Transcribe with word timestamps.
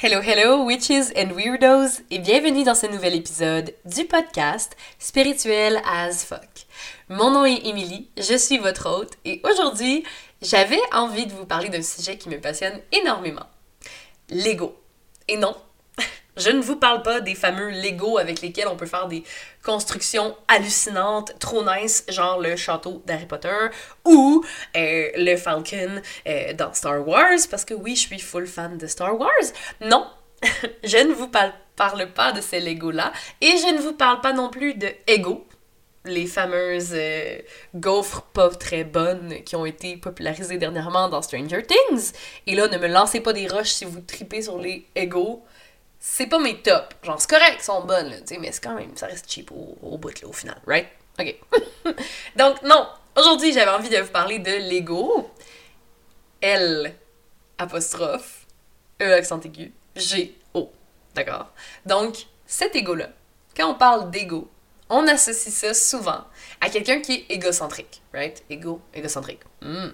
Hello, 0.00 0.20
hello, 0.20 0.64
witches 0.64 1.12
and 1.16 1.32
weirdos, 1.34 2.02
et 2.12 2.20
bienvenue 2.20 2.62
dans 2.62 2.76
ce 2.76 2.86
nouvel 2.86 3.16
épisode 3.16 3.74
du 3.84 4.04
podcast 4.04 4.76
Spirituel 5.00 5.82
as 5.84 6.24
fuck. 6.24 6.66
Mon 7.08 7.32
nom 7.32 7.44
est 7.44 7.66
Emily, 7.66 8.08
je 8.16 8.38
suis 8.38 8.58
votre 8.58 8.88
hôte, 8.88 9.14
et 9.24 9.40
aujourd'hui, 9.42 10.04
j'avais 10.40 10.78
envie 10.92 11.26
de 11.26 11.32
vous 11.32 11.46
parler 11.46 11.68
d'un 11.68 11.82
sujet 11.82 12.16
qui 12.16 12.28
me 12.28 12.40
passionne 12.40 12.80
énormément. 12.92 13.46
L'ego. 14.30 14.80
Et 15.26 15.36
non, 15.36 15.56
je 16.38 16.50
ne 16.50 16.60
vous 16.60 16.76
parle 16.76 17.02
pas 17.02 17.20
des 17.20 17.34
fameux 17.34 17.70
Lego 17.70 18.18
avec 18.18 18.40
lesquels 18.40 18.68
on 18.68 18.76
peut 18.76 18.86
faire 18.86 19.08
des 19.08 19.24
constructions 19.64 20.36
hallucinantes, 20.48 21.38
trop 21.38 21.64
nice, 21.64 22.04
genre 22.08 22.40
le 22.40 22.56
château 22.56 23.02
d'Harry 23.06 23.26
Potter 23.26 23.68
ou 24.04 24.44
euh, 24.76 25.08
le 25.16 25.36
Falcon 25.36 26.00
euh, 26.26 26.52
dans 26.54 26.72
Star 26.72 27.06
Wars, 27.06 27.38
parce 27.50 27.64
que 27.64 27.74
oui, 27.74 27.96
je 27.96 28.02
suis 28.02 28.18
full 28.18 28.46
fan 28.46 28.78
de 28.78 28.86
Star 28.86 29.18
Wars. 29.18 29.30
Non, 29.80 30.06
je 30.84 30.98
ne 30.98 31.12
vous 31.12 31.28
parle, 31.28 31.52
pas 32.14 32.32
de 32.32 32.40
ces 32.40 32.60
Lego-là 32.60 33.12
et 33.40 33.56
je 33.56 33.74
ne 33.74 33.78
vous 33.78 33.92
parle 33.92 34.20
pas 34.20 34.32
non 34.32 34.48
plus 34.48 34.74
de 34.74 34.88
Ego, 35.06 35.46
les 36.04 36.26
fameuses 36.26 36.92
euh, 36.92 37.38
gaufres 37.74 38.22
pas 38.22 38.48
très 38.50 38.84
bonnes 38.84 39.42
qui 39.44 39.56
ont 39.56 39.66
été 39.66 39.96
popularisées 39.96 40.58
dernièrement 40.58 41.08
dans 41.08 41.22
Stranger 41.22 41.62
Things. 41.62 42.12
Et 42.46 42.54
là, 42.54 42.68
ne 42.68 42.78
me 42.78 42.88
lancez 42.88 43.20
pas 43.20 43.32
des 43.32 43.46
roches 43.46 43.70
si 43.70 43.84
vous 43.84 44.00
tripez 44.00 44.42
sur 44.42 44.58
les 44.58 44.86
Ego 44.94 45.44
c'est 46.00 46.26
pas 46.26 46.38
mes 46.38 46.60
tops. 46.60 46.96
Genre, 47.02 47.20
c'est 47.20 47.30
correct, 47.30 47.56
ils 47.58 47.64
sont 47.64 47.84
bonnes, 47.84 48.10
là, 48.10 48.16
mais 48.40 48.52
c'est 48.52 48.62
quand 48.62 48.74
même, 48.74 48.96
ça 48.96 49.06
reste 49.06 49.30
cheap 49.30 49.50
au, 49.50 49.98
bout, 49.98 50.20
là, 50.20 50.28
au 50.28 50.32
final, 50.32 50.60
right? 50.66 50.88
OK. 51.18 51.34
Donc, 52.36 52.62
non, 52.62 52.88
aujourd'hui, 53.16 53.52
j'avais 53.52 53.70
envie 53.70 53.88
de 53.88 53.98
vous 53.98 54.10
parler 54.10 54.38
de 54.38 54.52
Lego. 54.70 55.30
L, 56.40 56.94
apostrophe, 57.58 58.46
E, 59.02 59.12
accent 59.12 59.40
aigu, 59.40 59.72
G, 59.96 60.36
O. 60.54 60.70
D'accord? 61.14 61.52
Donc, 61.84 62.26
cet 62.46 62.76
ego-là, 62.76 63.08
quand 63.56 63.70
on 63.70 63.74
parle 63.74 64.10
d'ego, 64.10 64.48
on 64.88 65.06
associe 65.08 65.52
ça 65.52 65.74
souvent 65.74 66.24
à 66.60 66.70
quelqu'un 66.70 67.00
qui 67.00 67.14
est 67.14 67.26
égocentrique, 67.30 68.02
right? 68.14 68.44
Ego, 68.48 68.80
égocentrique. 68.94 69.40
Hmm. 69.60 69.90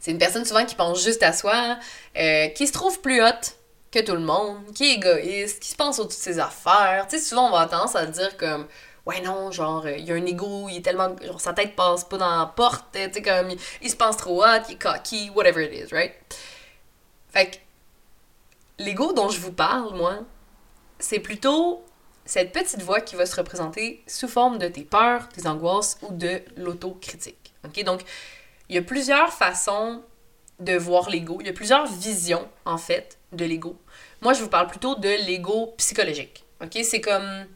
C'est 0.00 0.10
une 0.10 0.18
personne 0.18 0.44
souvent 0.44 0.64
qui 0.64 0.74
pense 0.74 1.02
juste 1.02 1.22
à 1.22 1.32
soi, 1.32 1.78
euh, 2.16 2.48
qui 2.48 2.66
se 2.66 2.72
trouve 2.72 3.00
plus 3.00 3.22
haute 3.22 3.57
que 3.90 4.00
tout 4.00 4.14
le 4.14 4.20
monde, 4.20 4.72
qui 4.74 4.90
est 4.90 4.94
égoïste, 4.94 5.60
qui 5.60 5.70
se 5.70 5.76
pense 5.76 5.98
au-dessus 5.98 6.18
de 6.18 6.22
ses 6.22 6.38
affaires. 6.38 7.06
Tu 7.08 7.18
sais, 7.18 7.24
souvent, 7.24 7.48
on 7.48 7.52
va 7.52 7.66
tendance 7.66 7.96
à 7.96 8.06
dire 8.06 8.36
comme 8.36 8.66
ouais 9.08 9.22
non 9.22 9.50
genre 9.50 9.88
il 9.88 10.04
y 10.04 10.12
a 10.12 10.14
un 10.14 10.26
ego 10.26 10.68
il 10.68 10.76
est 10.76 10.82
tellement 10.82 11.16
genre 11.24 11.40
sa 11.40 11.54
tête 11.54 11.74
passe 11.74 12.04
pas 12.04 12.18
dans 12.18 12.38
la 12.38 12.46
porte 12.46 12.84
tu 12.92 13.00
sais 13.00 13.22
comme 13.22 13.50
il, 13.80 13.90
se 13.90 13.96
pense 13.96 14.18
trop 14.18 14.44
hot 14.44 14.60
il 14.68 14.74
est 14.74 14.78
cocky 14.78 15.30
whatever 15.34 15.64
it 15.64 15.72
is 15.72 15.94
right? 15.94 16.12
Fait 17.30 17.50
que 17.50 18.84
l'ego 18.84 19.12
dont 19.14 19.30
je 19.30 19.40
vous 19.40 19.52
parle 19.52 19.96
moi 19.96 20.18
c'est 20.98 21.20
plutôt 21.20 21.82
cette 22.26 22.52
petite 22.52 22.82
voix 22.82 23.00
qui 23.00 23.16
va 23.16 23.24
se 23.24 23.34
représenter 23.34 24.04
sous 24.06 24.28
forme 24.28 24.58
de 24.58 24.68
tes 24.68 24.82
peurs 24.82 25.26
tes 25.30 25.46
angoisses 25.46 25.96
ou 26.02 26.12
de 26.12 26.42
l'autocritique 26.56 27.54
ok? 27.64 27.82
Donc 27.84 28.02
il 28.68 28.74
y 28.74 28.78
a 28.78 28.82
plusieurs 28.82 29.32
façons 29.32 30.02
de 30.60 30.76
voir 30.76 31.08
l'ego 31.08 31.38
il 31.40 31.46
y 31.46 31.50
a 31.50 31.54
plusieurs 31.54 31.86
visions 31.86 32.46
en 32.66 32.76
fait 32.76 33.17
de 33.32 33.44
l'ego. 33.44 33.76
Moi, 34.20 34.32
je 34.32 34.42
vous 34.42 34.48
parle 34.48 34.68
plutôt 34.68 34.94
de 34.94 35.08
l'ego 35.08 35.74
psychologique. 35.76 36.44
OK? 36.62 36.78
C'est 36.82 37.00
comme. 37.00 37.46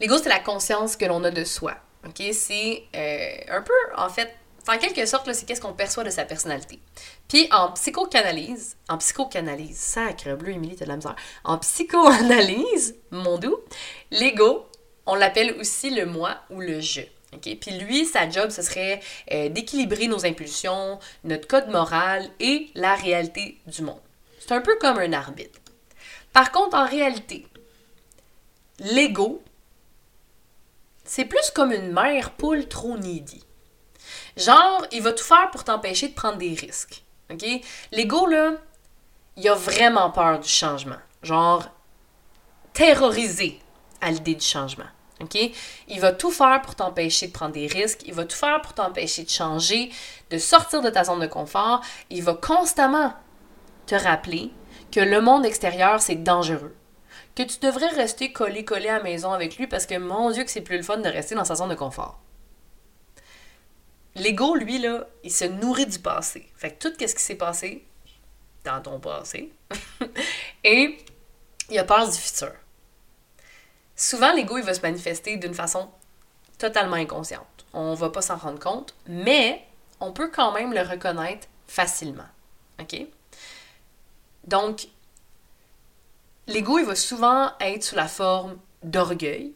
L'ego, 0.00 0.16
c'est 0.18 0.28
la 0.28 0.40
conscience 0.40 0.96
que 0.96 1.04
l'on 1.04 1.24
a 1.24 1.30
de 1.30 1.44
soi. 1.44 1.74
OK? 2.06 2.22
C'est 2.32 2.84
euh, 2.94 3.56
un 3.56 3.62
peu, 3.62 3.74
en 3.96 4.08
fait, 4.08 4.34
en 4.68 4.78
quelque 4.78 5.06
sorte, 5.06 5.32
c'est 5.32 5.46
qu'est-ce 5.46 5.60
qu'on 5.60 5.72
perçoit 5.72 6.04
de 6.04 6.10
sa 6.10 6.24
personnalité. 6.24 6.78
Puis 7.26 7.48
en 7.52 7.72
psychoanalyse, 7.72 8.76
en 8.88 8.98
psychoanalyse, 8.98 9.78
sacre 9.78 10.34
bleu, 10.36 10.52
Émilie, 10.52 10.76
t'as 10.76 10.84
de 10.84 10.90
la 10.90 10.96
misère. 10.96 11.16
En 11.44 11.58
psychoanalyse, 11.58 12.96
mon 13.10 13.38
doux, 13.38 13.58
l'ego, 14.10 14.66
on 15.06 15.14
l'appelle 15.14 15.54
aussi 15.58 15.90
le 15.90 16.04
moi 16.04 16.36
ou 16.50 16.60
le 16.60 16.80
je. 16.80 17.00
Puis 17.40 17.78
lui, 17.78 18.06
sa 18.06 18.28
job, 18.28 18.50
ce 18.50 18.62
serait 18.62 19.00
euh, 19.32 19.48
d'équilibrer 19.48 20.06
nos 20.06 20.24
impulsions, 20.24 20.98
notre 21.24 21.46
code 21.46 21.68
moral 21.68 22.28
et 22.40 22.68
la 22.74 22.94
réalité 22.94 23.58
du 23.66 23.82
monde. 23.82 24.00
C'est 24.48 24.54
un 24.54 24.62
peu 24.62 24.78
comme 24.80 24.98
un 24.98 25.12
arbitre. 25.12 25.60
Par 26.32 26.50
contre, 26.52 26.74
en 26.74 26.86
réalité, 26.86 27.46
l'ego, 28.78 29.42
c'est 31.04 31.26
plus 31.26 31.50
comme 31.54 31.70
une 31.70 31.92
mère 31.92 32.30
poule 32.30 32.66
trop 32.66 32.96
needy. 32.96 33.44
Genre, 34.38 34.86
il 34.90 35.02
va 35.02 35.12
tout 35.12 35.24
faire 35.24 35.50
pour 35.50 35.64
t'empêcher 35.64 36.08
de 36.08 36.14
prendre 36.14 36.38
des 36.38 36.54
risques. 36.54 37.02
OK? 37.30 37.44
L'ego, 37.92 38.24
là, 38.24 38.52
il 39.36 39.46
a 39.50 39.54
vraiment 39.54 40.10
peur 40.10 40.40
du 40.40 40.48
changement. 40.48 40.96
Genre, 41.22 41.68
terrorisé 42.72 43.60
à 44.00 44.10
l'idée 44.10 44.36
du 44.36 44.46
changement. 44.46 44.88
OK? 45.20 45.36
Il 45.88 46.00
va 46.00 46.12
tout 46.12 46.30
faire 46.30 46.62
pour 46.62 46.74
t'empêcher 46.74 47.26
de 47.26 47.32
prendre 47.32 47.52
des 47.52 47.66
risques. 47.66 48.00
Il 48.06 48.14
va 48.14 48.24
tout 48.24 48.36
faire 48.36 48.62
pour 48.62 48.72
t'empêcher 48.72 49.24
de 49.24 49.30
changer, 49.30 49.90
de 50.30 50.38
sortir 50.38 50.80
de 50.80 50.88
ta 50.88 51.04
zone 51.04 51.20
de 51.20 51.26
confort. 51.26 51.82
Il 52.08 52.22
va 52.22 52.32
constamment 52.32 53.12
te 53.88 53.94
rappeler 53.94 54.50
que 54.92 55.00
le 55.00 55.20
monde 55.20 55.44
extérieur, 55.44 56.00
c'est 56.00 56.22
dangereux. 56.22 56.74
Que 57.34 57.42
tu 57.42 57.58
devrais 57.60 57.88
rester 57.88 58.32
collé-collé 58.32 58.88
à 58.88 59.02
maison 59.02 59.32
avec 59.32 59.56
lui 59.56 59.66
parce 59.66 59.86
que, 59.86 59.98
mon 59.98 60.30
Dieu, 60.30 60.44
que 60.44 60.50
c'est 60.50 60.60
plus 60.60 60.76
le 60.76 60.82
fun 60.82 60.98
de 60.98 61.08
rester 61.08 61.34
dans 61.34 61.44
sa 61.44 61.56
zone 61.56 61.70
de 61.70 61.74
confort. 61.74 62.20
L'ego, 64.14 64.54
lui, 64.54 64.78
là, 64.78 65.06
il 65.24 65.32
se 65.32 65.44
nourrit 65.44 65.86
du 65.86 65.98
passé. 65.98 66.46
Fait 66.56 66.72
que 66.72 66.88
tout 66.88 66.94
ce 66.98 67.14
qui 67.14 67.22
s'est 67.22 67.36
passé 67.36 67.84
dans 68.64 68.80
ton 68.82 69.00
passé. 69.00 69.52
et 70.64 70.98
il 71.70 71.78
a 71.78 71.84
peur 71.84 72.08
du 72.08 72.16
futur. 72.16 72.52
Souvent, 73.94 74.32
l'ego, 74.32 74.58
il 74.58 74.64
va 74.64 74.74
se 74.74 74.80
manifester 74.80 75.36
d'une 75.36 75.54
façon 75.54 75.88
totalement 76.58 76.96
inconsciente. 76.96 77.66
On 77.72 77.94
va 77.94 78.10
pas 78.10 78.22
s'en 78.22 78.36
rendre 78.36 78.58
compte, 78.58 78.94
mais 79.06 79.64
on 80.00 80.12
peut 80.12 80.30
quand 80.30 80.52
même 80.52 80.72
le 80.72 80.82
reconnaître 80.82 81.46
facilement. 81.66 82.28
OK? 82.80 83.06
Donc, 84.44 84.88
l'ego, 86.46 86.78
il 86.78 86.84
va 86.84 86.96
souvent 86.96 87.52
être 87.60 87.82
sous 87.82 87.94
la 87.94 88.08
forme 88.08 88.58
d'orgueil 88.82 89.52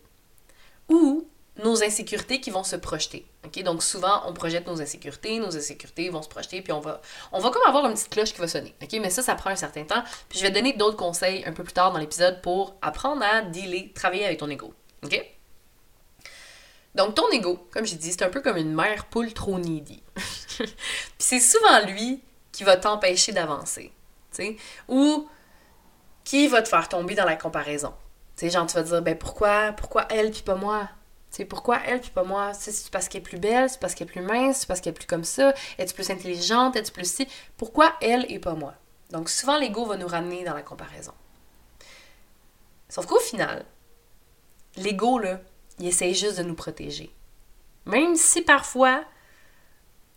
ou 0.89 1.27
nos 1.57 1.83
insécurités 1.83 2.41
qui 2.41 2.51
vont 2.51 2.65
se 2.65 2.77
projeter. 2.77 3.27
Donc 3.65 3.83
souvent, 3.83 4.23
on 4.27 4.33
projette 4.33 4.67
nos 4.67 4.81
insécurités, 4.81 5.39
nos 5.39 5.57
insécurités 5.57 6.09
vont 6.09 6.23
se 6.23 6.29
projeter, 6.29 6.63
puis 6.63 6.73
on 6.73 6.81
va, 6.81 7.01
on 7.33 7.41
va 7.41 7.51
comme 7.51 7.63
avoir 7.67 7.85
une 7.87 7.93
petite 7.93 8.09
cloche 8.09 8.33
qui 8.33 8.41
va 8.41 8.49
sonner. 8.49 8.75
Mais 8.93 9.11
ça, 9.11 9.23
ça 9.23 9.35
prend 9.35 9.51
un 9.51 9.57
certain 9.57 9.85
temps. 9.85 10.03
Puis 10.29 10.39
je 10.39 10.45
vais 10.45 10.51
donner 10.51 10.73
d'autres 10.75 10.97
conseils 10.97 11.45
un 11.45 11.53
peu 11.53 11.63
plus 11.65 11.73
tard 11.73 11.93
dans 11.93 11.99
l'épisode 11.99 12.41
pour 12.41 12.77
apprendre 12.81 13.23
à 13.23 13.43
dealer, 13.43 13.93
travailler 13.95 14.25
avec 14.25 14.39
ton 14.39 14.49
ego. 14.49 14.73
Donc 16.95 17.15
ton 17.15 17.29
ego, 17.31 17.67
comme 17.73 17.85
j'ai 17.85 17.97
dit, 17.97 18.13
c'est 18.13 18.23
un 18.23 18.31
peu 18.31 18.41
comme 18.41 18.57
une 18.57 18.75
mère 18.75 19.07
poule 19.07 19.33
trop 19.33 19.59
needy. 19.59 20.03
puis 20.57 20.67
c'est 21.19 21.41
souvent 21.41 21.85
lui 21.87 22.23
qui 22.53 22.65
va 22.65 22.77
t'empêcher 22.77 23.33
d'avancer 23.33 23.93
ou 24.89 25.29
qui 26.25 26.49
va 26.49 26.63
te 26.63 26.69
faire 26.69 26.89
tomber 26.89 27.15
dans 27.15 27.25
la 27.25 27.37
comparaison? 27.37 27.95
Tu 28.37 28.47
sais, 28.47 28.51
genre, 28.51 28.67
tu 28.67 28.75
vas 28.75 28.83
dire, 28.83 29.03
ben 29.03 29.17
pourquoi, 29.17 29.73
pourquoi 29.73 30.07
elle 30.11 30.31
puis 30.31 30.43
pas 30.43 30.55
moi? 30.55 30.89
Pourquoi 31.49 31.79
elle 31.87 32.01
puis 32.01 32.11
pas 32.11 32.25
moi? 32.25 32.53
C'est 32.53 32.91
parce 32.91 33.09
qu'elle 33.09 33.21
est 33.21 33.25
plus 33.25 33.39
belle, 33.39 33.71
c'est 33.71 33.81
parce 33.81 33.95
qu'elle 33.95 34.09
est 34.09 34.11
plus 34.11 34.21
mince, 34.21 34.61
c'est 34.61 34.67
parce 34.67 34.81
qu'elle 34.81 34.93
est 34.93 34.97
plus 34.97 35.07
comme 35.07 35.25
ça, 35.25 35.55
es-tu 35.79 35.95
plus 35.95 36.11
intelligente, 36.11 36.77
es-tu 36.77 36.93
plus 36.93 37.11
si? 37.11 37.27
Pourquoi 37.57 37.95
elle 38.01 38.31
et 38.31 38.39
pas 38.39 38.55
moi? 38.55 38.75
Donc 39.11 39.29
souvent, 39.29 39.59
l'ego 39.59 39.85
va 39.87 39.97
nous 39.97 40.07
ramener 40.07 40.45
dans 40.45 40.55
la 40.55 40.63
comparaison. 40.63 41.13
Sauf 42.89 43.07
qu'au 43.07 43.21
final, 43.21 43.65
l'ego, 44.77 45.19
là, 45.19 45.41
il 45.79 45.87
essaye 45.87 46.15
juste 46.15 46.39
de 46.39 46.43
nous 46.43 46.55
protéger. 46.55 47.15
Même 47.87 48.15
si 48.15 48.43
parfois, 48.43 49.05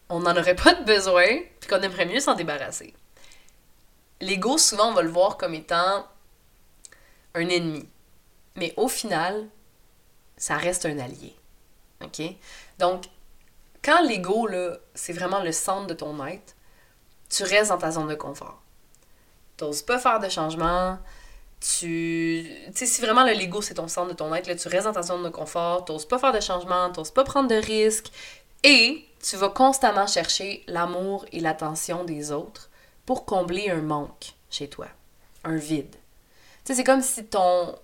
on 0.09 0.20
n'en 0.20 0.36
aurait 0.36 0.56
pas 0.56 0.74
de 0.74 0.84
besoin, 0.84 1.26
puis 1.59 1.70
qu'on 1.70 1.82
aimerait 1.82 2.06
mieux 2.06 2.20
s'en 2.20 2.36
débarrasser 2.36 2.94
l'ego, 4.22 4.58
souvent, 4.58 4.90
on 4.90 4.94
va 4.94 5.02
le 5.02 5.09
voir 5.09 5.38
comme 5.38 5.53
étant 5.53 6.06
un 7.34 7.50
ennemi. 7.50 7.88
Mais 8.56 8.73
au 8.78 8.88
final, 8.88 9.47
ça 10.38 10.58
reste 10.58 10.85
un 10.85 10.97
allié. 11.00 11.35
OK? 12.03 12.22
Donc, 12.79 13.06
quand 13.84 14.02
l'ego, 14.02 14.50
c'est 14.94 15.14
vraiment 15.14 15.41
le 15.41 15.52
centre 15.52 15.88
de 15.88 15.94
ton 15.94 16.26
être, 16.26 16.56
tu 17.29 17.44
restes 17.44 17.70
dans 17.70 17.78
ta 17.78 17.91
zone 17.91 18.08
de 18.08 18.16
confort. 18.16 18.62
Tu 19.58 19.64
n'oses 19.64 19.82
pas 19.82 20.00
faire 20.00 20.20
de 20.20 20.29
changement. 20.29 20.97
Tu. 21.59 22.50
Sais, 22.73 22.85
si 22.85 23.02
vraiment 23.02 23.23
le 23.23 23.32
l'ego, 23.32 23.61
c'est 23.61 23.76
ton 23.76 23.88
centre 23.88 24.09
de 24.09 24.14
ton 24.14 24.34
être, 24.35 24.47
là, 24.47 24.56
tu 24.56 24.68
restes 24.68 24.85
dans 24.85 24.94
ta 24.94 25.02
zone 25.02 25.23
de 25.23 25.29
confort, 25.29 25.85
tu 25.85 25.91
n'oses 25.91 26.06
pas 26.06 26.20
faire 26.20 26.34
de 26.34 26.40
changement, 26.40 26.91
tu 26.91 27.00
n'oses 27.00 27.11
pas 27.11 27.23
prendre 27.23 27.50
de 27.50 27.56
risques. 27.56 28.11
Et 28.64 29.06
tu 29.22 29.35
vas 29.38 29.50
constamment 29.50 30.08
chercher 30.08 30.64
l'amour 30.68 31.26
et 31.32 31.40
l'attention 31.40 32.03
des 32.03 32.32
autres 32.32 32.70
pour 33.05 33.25
combler 33.25 33.69
un 33.69 33.81
manque 33.81 34.34
chez 34.49 34.67
toi, 34.67 34.87
un 35.43 35.55
vide. 35.55 35.96
C'est 36.63 36.84
comme 36.84 37.02
si 37.02 37.25
ton, 37.25 37.75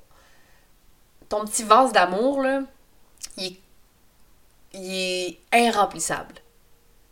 ton 1.30 1.46
petit 1.46 1.64
vase 1.64 1.92
d'amour, 1.92 2.42
là, 2.42 2.62
il 3.38 3.58
est, 4.74 5.38
irremplissable. 5.54 6.36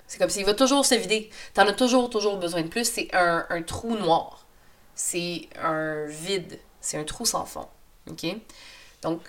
C'est 0.07 0.17
comme 0.17 0.29
s'il 0.29 0.45
va 0.45 0.55
toujours 0.55 0.85
se 0.85 0.95
vider. 0.95 1.29
T'en 1.53 1.67
as 1.67 1.73
toujours, 1.73 2.09
toujours 2.09 2.37
besoin 2.37 2.63
de 2.63 2.67
plus. 2.67 2.85
C'est 2.85 3.09
un, 3.13 3.61
trou 3.61 3.95
noir. 3.95 4.45
c'est 4.95 5.47
un 5.61 6.05
vide, 6.05 6.59
c'est 6.81 6.97
un 6.97 7.03
trou 7.03 7.25
sans 7.25 7.45
fond. 7.45 7.67
OK? 8.09 8.25
Donc, 9.03 9.21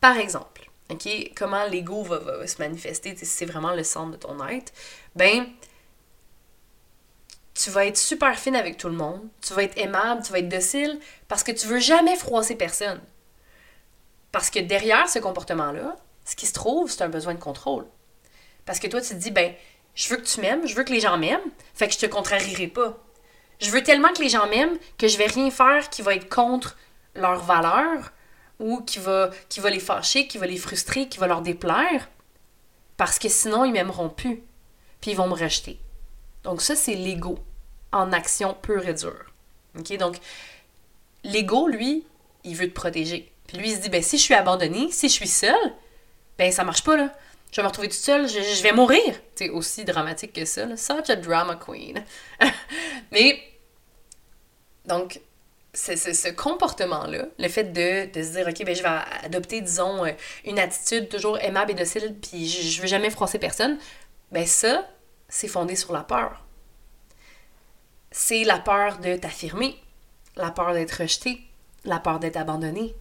par 0.00 0.16
exemple, 0.18 0.68
OK, 0.90 1.32
comment 1.34 1.64
l'ego 1.66 2.02
va, 2.02 2.46
se 2.46 2.58
manifester, 2.58 3.16
si 3.16 3.24
c'est 3.24 3.46
vraiment 3.46 3.72
le 3.72 3.84
centre 3.84 4.12
de 4.12 4.16
ton 4.16 4.46
être, 4.46 4.72
ben, 5.14 5.46
tu 7.54 7.70
vas 7.70 7.86
être 7.86 7.96
super 7.96 8.38
fine 8.38 8.56
avec 8.56 8.76
tout 8.76 8.88
le 8.88 8.96
monde, 8.96 9.20
tu 9.40 9.54
vas 9.54 9.62
être 9.62 9.78
aimable, 9.78 10.22
tu 10.22 10.32
vas 10.32 10.40
être 10.40 10.48
docile, 10.48 10.98
parce 11.28 11.44
que 11.44 11.52
tu 11.52 11.66
veux 11.66 11.78
jamais 11.78 12.16
froisser 12.16 12.56
personne. 12.56 13.00
Parce 14.32 14.50
que 14.50 14.58
derrière 14.58 15.08
ce 15.08 15.20
comportement-là, 15.20 15.96
ce 16.24 16.34
qui 16.34 16.46
se 16.46 16.52
trouve, 16.52 16.90
c'est 16.90 17.02
un 17.02 17.08
besoin 17.08 17.34
de 17.34 17.40
contrôle. 17.40 17.86
Parce 18.64 18.80
que 18.80 18.88
toi, 18.88 19.00
tu 19.00 19.10
te 19.10 19.14
dis, 19.14 19.30
ben, 19.30 19.54
je 19.94 20.08
veux 20.08 20.16
que 20.16 20.26
tu 20.26 20.40
m'aimes, 20.40 20.66
je 20.66 20.74
veux 20.74 20.82
que 20.82 20.92
les 20.92 21.00
gens 21.00 21.16
m'aiment, 21.16 21.50
fait 21.74 21.86
que 21.86 21.94
je 21.94 21.98
te 21.98 22.06
contrarierai 22.06 22.66
pas. 22.66 22.98
Je 23.60 23.70
veux 23.70 23.82
tellement 23.82 24.12
que 24.12 24.22
les 24.22 24.28
gens 24.28 24.48
m'aiment 24.48 24.76
que 24.98 25.06
je 25.06 25.16
vais 25.16 25.26
rien 25.26 25.50
faire 25.50 25.88
qui 25.90 26.02
va 26.02 26.14
être 26.16 26.28
contre 26.28 26.76
leurs 27.14 27.44
valeurs 27.44 28.12
ou 28.58 28.80
qui 28.80 28.98
va, 28.98 29.30
qui 29.48 29.60
va 29.60 29.70
les 29.70 29.78
fâcher, 29.78 30.26
qui 30.26 30.38
va 30.38 30.46
les 30.46 30.56
frustrer, 30.56 31.08
qui 31.08 31.18
va 31.18 31.28
leur 31.28 31.42
déplaire. 31.42 32.08
Parce 32.96 33.20
que 33.20 33.28
sinon, 33.28 33.64
ils 33.64 33.72
m'aimeront 33.72 34.08
plus. 34.08 34.42
Puis 35.00 35.12
ils 35.12 35.16
vont 35.16 35.28
me 35.28 35.34
rejeter. 35.34 35.78
Donc 36.44 36.60
ça, 36.60 36.76
c'est 36.76 36.94
l'ego 36.94 37.38
en 37.92 38.12
action 38.12 38.54
pure 38.54 38.86
et 38.86 38.94
dure. 38.94 39.32
OK? 39.78 39.96
Donc, 39.96 40.16
l'ego, 41.24 41.66
lui, 41.68 42.04
il 42.44 42.56
veut 42.56 42.68
te 42.68 42.74
protéger. 42.74 43.32
Puis 43.46 43.58
lui, 43.58 43.70
il 43.70 43.76
se 43.76 43.80
dit, 43.80 43.88
ben 43.88 44.02
si 44.02 44.18
je 44.18 44.22
suis 44.22 44.34
abandonné, 44.34 44.90
si 44.90 45.08
je 45.08 45.12
suis 45.12 45.28
seule, 45.28 45.72
ben 46.38 46.52
ça 46.52 46.64
marche 46.64 46.84
pas, 46.84 46.96
là. 46.96 47.12
Je 47.50 47.60
vais 47.60 47.62
me 47.62 47.68
retrouver 47.68 47.88
toute 47.88 48.00
seule, 48.00 48.28
je, 48.28 48.62
vais 48.62 48.72
mourir. 48.72 49.14
C'est 49.36 49.48
aussi 49.48 49.84
dramatique 49.84 50.32
que 50.32 50.44
ça, 50.44 50.66
là. 50.66 50.76
Such 50.76 51.08
a 51.08 51.16
drama 51.16 51.56
queen. 51.56 52.02
Mais, 53.12 53.40
donc, 54.84 55.20
ce 55.72 56.32
comportement-là, 56.32 57.26
le 57.38 57.48
fait 57.48 57.64
de, 57.64 58.12
de, 58.12 58.22
se 58.24 58.32
dire, 58.32 58.48
OK, 58.48 58.64
ben, 58.64 58.74
je 58.74 58.82
vais 58.82 58.88
adopter, 59.22 59.60
disons, 59.60 60.04
euh, 60.04 60.10
une 60.44 60.58
attitude 60.58 61.08
toujours 61.08 61.38
aimable 61.38 61.70
et 61.70 61.74
docile, 61.74 62.16
puis 62.20 62.48
je, 62.48 62.62
je 62.62 62.80
veux 62.80 62.88
jamais 62.88 63.10
froisser 63.10 63.38
personne, 63.38 63.78
ben 64.32 64.46
ça, 64.46 64.88
c'est 65.28 65.48
fondé 65.48 65.76
sur 65.76 65.92
la 65.92 66.02
peur. 66.02 66.44
C'est 68.10 68.44
la 68.44 68.58
peur 68.58 68.98
de 68.98 69.16
t'affirmer, 69.16 69.76
la 70.36 70.50
peur 70.50 70.72
d'être 70.72 71.02
rejeté, 71.02 71.40
la 71.84 71.98
peur 71.98 72.20
d'être 72.20 72.36
abandonné. 72.36 72.94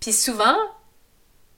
Puis 0.00 0.12
souvent, 0.12 0.56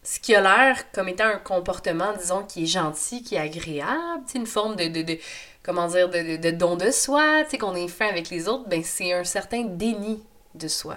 ce 0.02 0.18
qui 0.18 0.34
a 0.34 0.40
l'air 0.40 0.90
comme 0.92 1.08
étant 1.08 1.26
un 1.26 1.38
comportement, 1.38 2.14
disons, 2.16 2.44
qui 2.44 2.64
est 2.64 2.66
gentil, 2.66 3.22
qui 3.22 3.34
est 3.34 3.38
agréable, 3.38 4.24
une 4.34 4.46
forme 4.46 4.76
de, 4.76 4.88
de, 4.88 5.02
de, 5.02 5.18
comment 5.62 5.88
dire, 5.88 6.08
de, 6.08 6.36
de, 6.36 6.50
don 6.50 6.76
de 6.76 6.90
soi, 6.90 7.44
qu'on 7.58 7.74
est 7.74 7.88
fin 7.88 8.08
avec 8.08 8.30
les 8.30 8.48
autres, 8.48 8.68
ben 8.68 8.82
c'est 8.82 9.12
un 9.12 9.24
certain 9.24 9.62
déni 9.64 10.22
de 10.54 10.68
soi. 10.68 10.96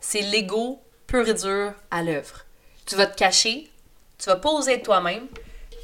C'est 0.00 0.20
l'ego 0.20 0.80
pur 1.06 1.28
et 1.28 1.34
dur 1.34 1.72
à 1.90 2.02
l'œuvre. 2.02 2.44
Tu 2.86 2.94
vas 2.94 3.06
te 3.06 3.16
cacher, 3.16 3.70
tu 4.18 4.26
vas 4.26 4.36
pas 4.36 4.50
oser 4.50 4.80
toi-même 4.82 5.26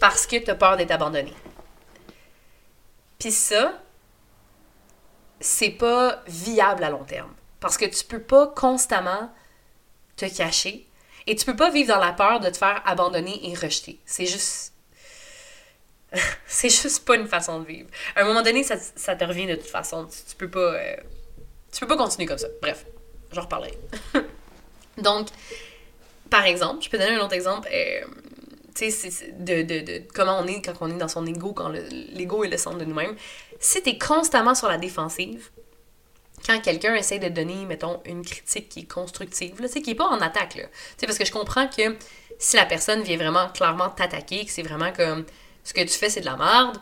parce 0.00 0.26
que 0.26 0.37
tu 0.37 0.50
as 0.50 0.55
peur 0.56 0.76
d'être 0.76 0.91
abandonné. 0.91 1.32
Puis 3.19 3.31
ça, 3.31 3.79
c'est 5.38 5.70
pas 5.70 6.23
viable 6.26 6.82
à 6.82 6.91
long 6.91 7.05
terme. 7.05 7.32
Parce 7.61 7.76
que 7.76 7.85
tu 7.85 8.05
peux 8.05 8.23
pas 8.23 8.49
constamment 8.49 9.31
te 10.17 10.25
cacher 10.25 10.87
et 11.26 11.37
tu 11.37 11.44
peux 11.44 11.56
pas 11.56 11.70
vivre 11.70 11.94
dans 11.94 12.00
la 12.00 12.12
peur 12.12 12.41
de 12.41 12.49
te 12.49 12.56
faire 12.56 12.82
abandonner 12.87 13.50
et 13.50 13.55
rejeter. 13.55 14.00
C'est 14.06 14.26
juste 14.26 14.73
c'est 16.47 16.70
juste 16.70 17.05
pas 17.05 17.17
une 17.17 17.29
façon 17.29 17.61
de 17.61 17.67
vivre. 17.67 17.88
À 18.17 18.23
un 18.23 18.25
moment 18.25 18.43
donné, 18.43 18.64
ça, 18.64 18.76
te 19.17 19.25
revient 19.25 19.47
de 19.47 19.55
toute 19.55 19.67
façon. 19.67 20.06
Tu, 20.06 20.35
peux 20.37 20.50
pas. 20.50 20.75
Euh, 20.75 20.97
tu 21.73 21.81
peux 21.81 21.87
pas 21.87 21.97
continuer 21.97 22.26
comme 22.26 22.38
ça. 22.38 22.49
Bref, 22.61 22.85
j'en 23.32 23.43
reparlerai. 23.43 23.79
Donc, 24.99 25.29
par 26.29 26.44
exemple, 26.47 26.82
je 26.82 26.91
peux 26.91 26.99
donner 26.99 27.14
un 27.14 27.25
autre 27.25 27.35
exemple. 27.35 27.69
Euh, 27.73 28.00
tu 28.75 28.90
sais, 28.90 29.32
de, 29.38 29.62
de, 29.62 29.81
de, 29.81 30.02
comment 30.14 30.38
on 30.40 30.46
est 30.46 30.62
quand 30.62 30.75
on 30.81 30.88
est 30.90 30.99
dans 30.99 31.08
son 31.08 31.26
ego, 31.26 31.52
quand 31.52 31.69
l'ego 31.69 32.44
est 32.44 32.49
le 32.49 32.56
centre 32.56 32.78
de 32.78 32.84
nous-mêmes. 32.84 33.14
Si 33.58 33.82
t'es 33.82 33.99
constamment 33.99 34.55
sur 34.55 34.69
la 34.69 34.78
défensive, 34.78 35.50
quand 36.46 36.61
quelqu'un 36.61 36.94
essaie 36.94 37.19
de 37.19 37.28
donner, 37.28 37.67
mettons, 37.67 38.00
une 38.05 38.25
critique 38.25 38.69
qui 38.69 38.81
est 38.81 38.90
constructive, 38.90 39.61
là, 39.61 39.69
qui 39.69 39.82
n'est 39.82 39.94
pas 39.94 40.06
en 40.06 40.20
attaque, 40.20 40.56
là. 40.56 40.64
parce 41.00 41.19
que 41.19 41.25
je 41.25 41.32
comprends 41.32 41.69
que 41.69 41.96
si 42.38 42.56
la 42.56 42.64
personne 42.64 43.02
vient 43.02 43.19
vraiment 43.19 43.49
clairement 43.49 43.90
t'attaquer, 43.90 44.44
que 44.46 44.50
c'est 44.50 44.62
vraiment 44.62 44.93
comme 44.93 45.25
ce 45.64 45.75
que 45.75 45.82
tu 45.82 45.88
fais, 45.88 46.08
c'est 46.08 46.20
de 46.20 46.26
la 46.26 46.37
merde, 46.37 46.78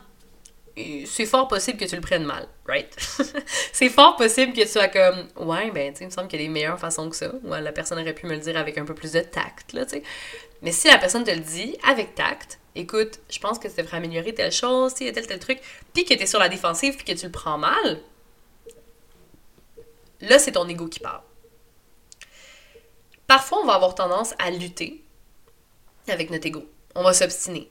c'est 1.07 1.27
fort 1.27 1.49
possible 1.49 1.79
que 1.79 1.85
tu 1.85 1.95
le 1.95 2.01
prennes 2.01 2.25
mal, 2.25 2.49
right? 2.67 2.95
c'est 3.73 3.89
fort 3.89 4.17
possible 4.17 4.53
que 4.53 4.63
tu 4.63 4.69
sois 4.69 4.89
comme, 4.89 5.29
ouais, 5.37 5.71
ben, 5.71 5.93
tu 5.93 5.99
sais, 5.99 6.05
il 6.05 6.07
me 6.07 6.11
semble 6.11 6.29
qu'il 6.29 6.41
y 6.41 6.45
a 6.45 6.47
des 6.47 6.53
meilleures 6.53 6.79
façons 6.79 7.09
que 7.11 7.17
ça. 7.17 7.33
Ou 7.45 7.51
la 7.51 7.73
personne 7.73 7.99
aurait 7.99 8.15
pu 8.15 8.27
me 8.27 8.35
le 8.35 8.41
dire 8.41 8.57
avec 8.57 8.79
un 8.79 8.85
peu 8.85 8.95
plus 8.95 9.13
de 9.13 9.21
tact, 9.21 9.73
là, 9.73 9.85
tu 9.85 9.97
sais. 9.97 10.03
Mais 10.63 10.73
si 10.73 10.89
la 10.89 10.99
personne 10.99 11.25
te 11.25 11.31
le 11.31 11.41
dit 11.41 11.77
avec 11.87 12.15
tact, 12.15 12.59
écoute, 12.75 13.21
je 13.31 13.39
pense 13.39 13.59
que 13.59 13.69
tu 13.69 13.77
devrais 13.77 13.99
améliorer 13.99 14.35
telle 14.35 14.53
chose, 14.53 14.95
tel, 14.95 15.13
tel 15.13 15.39
truc, 15.39 15.61
puis 15.95 16.05
que 16.05 16.15
tu 16.15 16.23
es 16.23 16.27
sur 16.27 16.39
la 16.39 16.49
défensive, 16.49 16.97
puis 16.97 17.05
que 17.05 17.19
tu 17.19 17.27
le 17.27 17.33
prends 17.33 17.59
mal, 17.59 18.01
là, 20.21 20.39
c'est 20.39 20.53
ton 20.53 20.69
ego 20.69 20.87
qui 20.87 21.01
parle. 21.01 21.23
Parfois, 23.27 23.59
on 23.63 23.67
va 23.67 23.75
avoir 23.75 23.95
tendance 23.95 24.35
à 24.39 24.51
lutter 24.51 25.03
avec 26.09 26.31
notre 26.31 26.47
ego. 26.47 26.65
On 26.95 27.03
va 27.03 27.13
s'obstiner. 27.13 27.71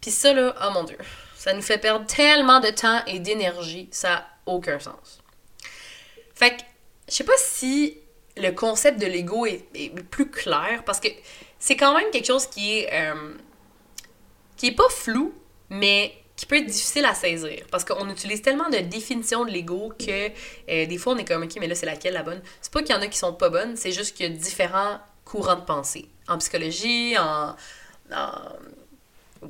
Puis 0.00 0.10
ça, 0.10 0.32
là, 0.32 0.54
oh 0.62 0.70
mon 0.72 0.84
Dieu, 0.84 0.98
ça 1.42 1.52
nous 1.54 1.62
fait 1.62 1.78
perdre 1.78 2.06
tellement 2.06 2.60
de 2.60 2.70
temps 2.70 3.04
et 3.08 3.18
d'énergie, 3.18 3.88
ça 3.90 4.10
n'a 4.10 4.26
aucun 4.46 4.78
sens. 4.78 5.20
Fait 6.36 6.50
que, 6.50 6.62
je 7.08 7.14
sais 7.14 7.24
pas 7.24 7.36
si 7.36 7.98
le 8.36 8.52
concept 8.52 9.00
de 9.00 9.06
l'ego 9.06 9.44
est, 9.44 9.64
plus 10.12 10.30
clair, 10.30 10.84
parce 10.86 11.00
que 11.00 11.08
c'est 11.58 11.74
quand 11.76 11.96
même 11.96 12.08
quelque 12.12 12.28
chose 12.28 12.46
qui 12.46 12.78
est, 12.78 12.90
euh, 12.92 13.34
qui 14.56 14.68
est 14.68 14.76
pas 14.76 14.88
flou, 14.88 15.34
mais 15.68 16.14
qui 16.36 16.46
peut 16.46 16.58
être 16.58 16.66
difficile 16.66 17.06
à 17.06 17.14
saisir. 17.14 17.66
Parce 17.72 17.84
qu'on 17.84 18.08
utilise 18.08 18.40
tellement 18.40 18.70
de 18.70 18.78
définitions 18.78 19.44
de 19.44 19.50
l'ego 19.50 19.92
que 19.98 20.28
euh, 20.28 20.86
des 20.86 20.96
fois 20.96 21.14
on 21.14 21.18
est 21.18 21.24
comme, 21.24 21.42
ok, 21.42 21.56
mais 21.58 21.66
là 21.66 21.74
c'est 21.74 21.86
laquelle 21.86 22.14
la 22.14 22.22
bonne? 22.22 22.40
C'est 22.60 22.72
pas 22.72 22.82
qu'il 22.82 22.94
y 22.94 22.98
en 22.98 23.02
a 23.02 23.08
qui 23.08 23.18
sont 23.18 23.34
pas 23.34 23.48
bonnes, 23.48 23.76
c'est 23.76 23.90
juste 23.90 24.16
qu'il 24.16 24.26
y 24.26 24.32
a 24.32 24.32
différents 24.32 25.00
courants 25.24 25.56
de 25.56 25.64
pensée. 25.64 26.08
En 26.28 26.38
psychologie, 26.38 27.16
en 27.18 27.56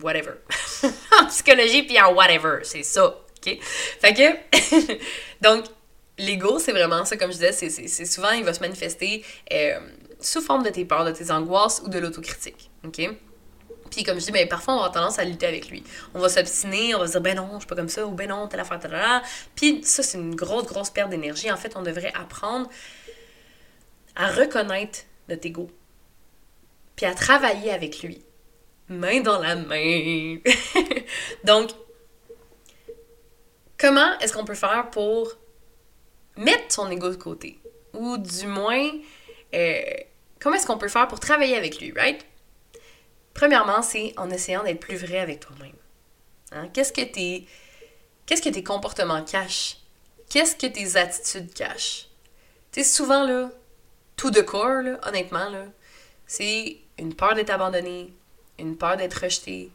whatever. 0.00 0.34
en 1.20 1.26
psychologie, 1.26 1.82
puis 1.82 2.00
en 2.00 2.14
whatever. 2.14 2.60
C'est 2.62 2.82
ça. 2.82 3.06
OK? 3.06 3.58
Fait 4.00 4.14
que, 4.14 4.98
donc, 5.40 5.64
l'ego, 6.18 6.58
c'est 6.58 6.72
vraiment 6.72 7.04
ça, 7.04 7.16
comme 7.16 7.32
je 7.32 7.38
disais, 7.38 7.52
c'est 7.52 8.06
souvent, 8.06 8.30
il 8.30 8.44
va 8.44 8.54
se 8.54 8.60
manifester 8.60 9.24
euh, 9.52 9.78
sous 10.20 10.40
forme 10.40 10.62
de 10.62 10.70
tes 10.70 10.84
peurs, 10.84 11.04
de 11.04 11.12
tes 11.12 11.30
angoisses 11.30 11.82
ou 11.84 11.88
de 11.88 11.98
l'autocritique. 11.98 12.70
OK? 12.84 13.08
Puis 13.90 14.04
comme 14.04 14.18
je 14.18 14.24
dis, 14.24 14.32
ben, 14.32 14.48
parfois 14.48 14.74
on 14.74 14.76
va 14.78 14.84
avoir 14.84 15.02
tendance 15.02 15.18
à 15.18 15.24
lutter 15.24 15.46
avec 15.46 15.68
lui. 15.68 15.84
On 16.14 16.18
va 16.18 16.30
s'obstiner, 16.30 16.94
on 16.94 16.98
va 16.98 17.06
se 17.06 17.12
dire, 17.12 17.20
ben 17.20 17.36
non, 17.36 17.50
je 17.54 17.58
suis 17.58 17.66
pas 17.66 17.76
comme 17.76 17.90
ça, 17.90 18.06
ou 18.06 18.12
ben 18.12 18.26
non, 18.26 18.48
telle 18.48 18.60
affaire, 18.60 18.80
telle 18.80 18.94
affaire. 18.94 19.22
Puis 19.54 19.82
ça, 19.84 20.02
c'est 20.02 20.16
une 20.16 20.34
grosse, 20.34 20.64
grosse 20.64 20.88
perte 20.88 21.10
d'énergie. 21.10 21.52
En 21.52 21.58
fait, 21.58 21.76
on 21.76 21.82
devrait 21.82 22.12
apprendre 22.18 22.70
à 24.16 24.28
reconnaître 24.28 25.00
notre 25.28 25.46
ego. 25.46 25.70
Puis 26.96 27.04
à 27.04 27.14
travailler 27.14 27.70
avec 27.70 28.02
lui 28.02 28.22
main 28.88 29.20
dans 29.20 29.40
la 29.40 29.56
main. 29.56 30.38
Donc, 31.44 31.70
comment 33.78 34.18
est-ce 34.20 34.32
qu'on 34.32 34.44
peut 34.44 34.54
faire 34.54 34.90
pour 34.90 35.32
mettre 36.36 36.72
son 36.72 36.90
ego 36.90 37.10
de 37.10 37.16
côté? 37.16 37.58
Ou 37.92 38.18
du 38.18 38.46
moins, 38.46 38.90
euh, 39.54 39.80
comment 40.40 40.56
est-ce 40.56 40.66
qu'on 40.66 40.78
peut 40.78 40.88
faire 40.88 41.08
pour 41.08 41.20
travailler 41.20 41.56
avec 41.56 41.80
lui, 41.80 41.92
right? 41.92 42.24
Premièrement, 43.34 43.82
c'est 43.82 44.12
en 44.16 44.30
essayant 44.30 44.62
d'être 44.62 44.80
plus 44.80 44.96
vrai 44.96 45.18
avec 45.18 45.40
toi-même. 45.40 45.76
Hein? 46.52 46.68
Qu'est-ce 46.72 46.92
que 46.92 47.02
tes 47.02 47.46
qu'est-ce 48.26 48.42
que 48.42 48.50
tes 48.50 48.62
comportements 48.62 49.24
cachent? 49.24 49.78
Qu'est-ce 50.28 50.56
que 50.56 50.66
tes 50.66 50.96
attitudes 50.96 51.52
cachent? 51.52 52.08
Tu 52.72 52.82
sais, 52.82 52.88
souvent, 52.88 53.26
là, 53.26 53.50
tout 54.16 54.30
de 54.30 54.40
corps, 54.40 54.84
honnêtement, 55.06 55.48
là, 55.50 55.66
c'est 56.26 56.78
une 56.98 57.14
peur 57.14 57.34
d'être 57.34 57.50
abandonné, 57.50 58.12
une 58.58 58.76
peur 58.76 58.96
d'être 58.96 59.22
rejeté 59.22 59.70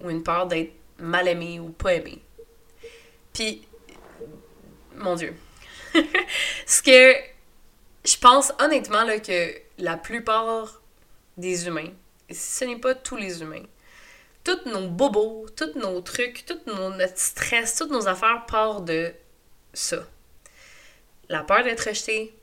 ou 0.00 0.10
une 0.10 0.22
peur 0.22 0.46
d'être 0.46 0.72
mal 0.98 1.28
aimé 1.28 1.60
ou 1.60 1.70
pas 1.70 1.94
aimé. 1.94 2.20
Puis, 3.32 3.66
mon 4.96 5.14
Dieu. 5.16 5.34
Ce 6.66 6.82
que 6.82 7.14
je 8.04 8.16
pense 8.18 8.52
honnêtement 8.60 9.04
là, 9.04 9.18
que 9.18 9.54
la 9.78 9.96
plupart 9.96 10.80
des 11.36 11.66
humains, 11.66 11.92
ce 12.30 12.64
n'est 12.64 12.78
pas 12.78 12.94
tous 12.94 13.16
les 13.16 13.42
humains, 13.42 13.64
tous 14.44 14.68
nos 14.68 14.88
bobos, 14.88 15.46
tous 15.56 15.78
nos 15.78 16.00
trucs, 16.00 16.44
tout 16.44 16.60
notre 16.66 17.18
stress, 17.18 17.76
toutes 17.76 17.90
nos 17.90 18.06
affaires 18.06 18.44
partent 18.46 18.84
de 18.84 19.12
ça. 19.72 20.04
La 21.28 21.42
peur 21.42 21.64
d'être 21.64 21.88
rejeté, 21.88 22.34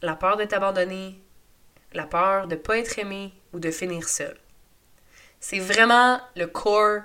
la 0.00 0.14
peur 0.14 0.36
d'être 0.36 0.52
abandonné, 0.52 1.18
la 1.92 2.04
peur 2.04 2.46
de 2.46 2.54
ne 2.54 2.60
pas 2.60 2.78
être 2.78 2.98
aimé 2.98 3.32
ou 3.52 3.58
de 3.58 3.70
finir 3.70 4.08
seul. 4.08 4.36
C'est 5.46 5.58
vraiment 5.58 6.22
le 6.36 6.46
core 6.46 7.02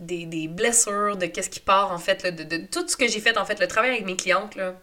des, 0.00 0.48
blessures, 0.48 1.16
de 1.16 1.26
qu'est-ce 1.26 1.48
qui 1.48 1.60
part 1.60 1.92
en 1.92 1.98
fait, 1.98 2.26
de, 2.26 2.66
tout 2.66 2.88
ce 2.88 2.96
que 2.96 3.06
j'ai 3.06 3.20
fait 3.20 3.38
en 3.38 3.44
fait, 3.44 3.60
le 3.60 3.68
travail 3.68 3.90
avec 3.90 4.04
mes 4.04 4.16
clientes, 4.16 4.56
là, 4.56 4.74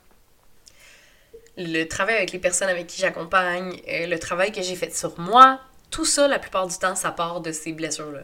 le 1.57 1.83
travail 1.83 2.15
avec 2.15 2.31
les 2.31 2.39
personnes 2.39 2.69
avec 2.69 2.87
qui 2.87 3.01
j'accompagne, 3.01 3.77
euh, 3.89 4.07
le 4.07 4.17
travail 4.17 4.53
que 4.53 4.61
j'ai 4.61 4.77
fait 4.77 4.95
sur 4.95 5.19
moi, 5.19 5.59
tout 5.91 6.05
ça, 6.05 6.29
la 6.29 6.39
plupart 6.39 6.65
du 6.65 6.77
temps, 6.77 6.95
ça 6.95 7.11
part 7.11 7.41
de 7.41 7.51
ces 7.51 7.73
blessures-là. 7.73 8.21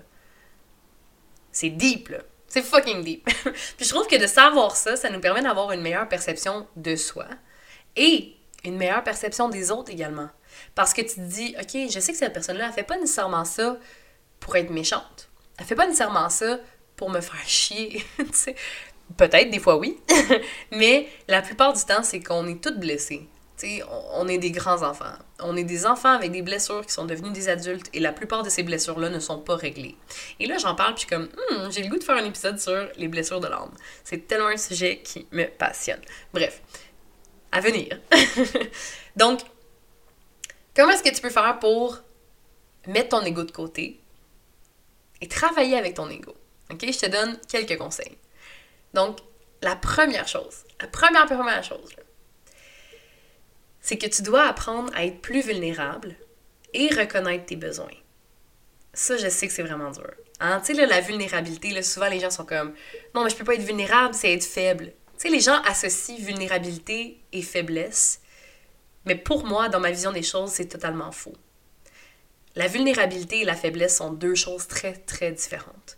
C'est 1.52 1.72
deep, 1.72 2.08
là. 2.08 2.20
C'est 2.48 2.64
fucking 2.64 3.04
deep. 3.04 3.26
Puis 3.76 3.86
je 3.86 3.90
trouve 3.90 4.08
que 4.08 4.16
de 4.16 4.28
savoir 4.28 4.78
ça, 4.78 4.96
ça 4.96 5.10
nous 5.10 5.20
permet 5.20 5.42
d'avoir 5.42 5.74
une 5.74 5.82
meilleure 5.82 6.08
perception 6.08 6.66
de 6.78 6.96
soi 6.96 7.26
et 7.98 8.34
une 8.64 8.78
meilleure 8.78 9.04
perception 9.04 9.50
des 9.50 9.72
autres 9.72 9.92
également. 9.92 10.30
Parce 10.74 10.94
que 10.94 11.02
tu 11.02 11.16
te 11.16 11.20
dis, 11.20 11.54
OK, 11.60 11.92
je 11.92 12.00
sais 12.00 12.14
que 12.14 12.18
cette 12.18 12.32
personne-là, 12.32 12.68
elle 12.68 12.74
fait 12.74 12.84
pas 12.84 12.98
nécessairement 12.98 13.44
ça 13.44 13.78
pour 14.40 14.56
être 14.56 14.70
méchante. 14.70 15.30
Elle 15.58 15.66
fait 15.66 15.76
pas 15.76 15.86
nécessairement 15.86 16.30
ça 16.30 16.60
pour 16.96 17.10
me 17.10 17.22
faire 17.22 17.48
chier. 17.48 18.04
Peut-être, 19.18 19.50
des 19.50 19.60
fois 19.60 19.78
oui. 19.78 19.98
Mais 20.72 21.08
la 21.28 21.42
plupart 21.42 21.74
du 21.74 21.84
temps, 21.84 22.04
c'est 22.04 22.22
qu'on 22.22 22.48
est 22.48 22.62
toutes 22.64 22.80
blessées. 22.80 23.28
sais, 23.56 23.82
on 24.14 24.28
est 24.28 24.38
des 24.38 24.52
grands 24.52 24.84
enfants. 24.84 25.14
On 25.40 25.58
est 25.58 25.64
des 25.64 25.86
enfants 25.86 26.12
avec 26.12 26.32
des 26.32 26.42
blessures 26.42 26.86
qui 26.86 26.94
sont 26.94 27.06
devenus 27.06 27.34
des 27.34 27.50
adultes 27.50 27.90
et 27.94 28.00
la 28.00 28.12
plupart 28.12 28.44
de 28.44 28.50
ces 28.50 28.64
blessures-là 28.64 29.10
ne 29.10 29.20
sont 29.20 29.40
pas 29.40 29.56
réglées. 29.56 29.98
Et 30.40 30.46
là, 30.46 30.58
j'en 30.58 30.76
parle 30.76 30.96
puis 30.96 31.06
comme, 31.06 31.24
hmm, 31.26 31.72
j'ai 31.72 31.82
le 31.82 31.90
goût 31.90 31.98
de 31.98 32.04
faire 32.04 32.18
un 32.18 32.26
épisode 32.26 32.60
sur 32.60 32.88
les 32.98 33.08
blessures 33.08 33.40
de 33.40 33.48
l'âme. 33.48 33.72
C'est 34.04 34.28
tellement 34.28 34.48
un 34.48 34.58
sujet 34.58 35.02
qui 35.04 35.28
me 35.32 35.46
passionne. 35.46 36.02
Bref, 36.34 36.62
à 37.52 37.62
venir. 37.62 38.00
Donc, 39.16 39.40
comment 40.76 40.92
est-ce 40.92 41.04
que 41.04 41.14
tu 41.14 41.22
peux 41.22 41.30
faire 41.30 41.58
pour 41.60 41.98
mettre 42.88 43.10
ton 43.10 43.26
ego 43.26 43.44
de 43.44 43.52
côté 43.52 44.00
et 45.22 45.28
travailler 45.28 45.78
avec 45.78 45.96
ton 45.96 46.10
ego? 46.10 46.34
OK? 46.72 46.82
Je 46.82 47.00
te 47.00 47.06
donne 47.08 47.38
quelques 47.48 47.78
conseils. 47.78 48.18
Donc, 48.94 49.20
la 49.62 49.76
première 49.76 50.28
chose, 50.28 50.64
la 50.80 50.88
première, 50.88 51.26
première 51.26 51.64
chose, 51.64 51.96
c'est 53.82 53.98
que 53.98 54.08
tu 54.08 54.22
dois 54.22 54.44
apprendre 54.44 54.92
à 54.96 55.06
être 55.06 55.22
plus 55.22 55.42
vulnérable 55.42 56.16
et 56.74 56.88
reconnaître 56.88 57.46
tes 57.46 57.56
besoins. 57.56 57.88
Ça, 58.94 59.18
je 59.18 59.30
sais 59.30 59.48
que 59.48 59.54
c'est 59.54 59.64
vraiment 59.64 59.92
dur. 59.92 60.12
Hein? 60.40 60.62
Tu 60.66 60.76
sais, 60.76 60.86
la 60.86 61.02
vulnérabilité, 61.02 61.82
souvent 61.82 62.08
les 62.08 62.20
gens 62.20 62.30
sont 62.30 62.46
comme 62.46 62.74
Non, 63.14 63.24
mais 63.24 63.30
je 63.30 63.36
peux 63.36 63.44
pas 63.44 63.56
être 63.56 63.62
vulnérable, 63.62 64.14
c'est 64.14 64.34
être 64.34 64.46
faible. 64.46 64.94
Tu 65.18 65.28
sais, 65.28 65.30
les 65.30 65.42
gens 65.42 65.62
associent 65.64 66.18
vulnérabilité 66.18 67.22
et 67.32 67.42
faiblesse, 67.42 68.22
mais 69.06 69.16
pour 69.16 69.46
moi, 69.46 69.70
dans 69.70 69.80
ma 69.80 69.92
vision 69.92 70.12
des 70.12 70.24
choses, 70.24 70.52
c'est 70.52 70.68
totalement 70.68 71.12
faux. 71.12 71.36
La 72.60 72.68
vulnérabilité 72.68 73.40
et 73.40 73.46
la 73.46 73.56
faiblesse 73.56 73.96
sont 73.96 74.12
deux 74.12 74.36
choses 74.36 74.68
très, 74.68 74.92
très 74.92 75.32
différentes. 75.32 75.98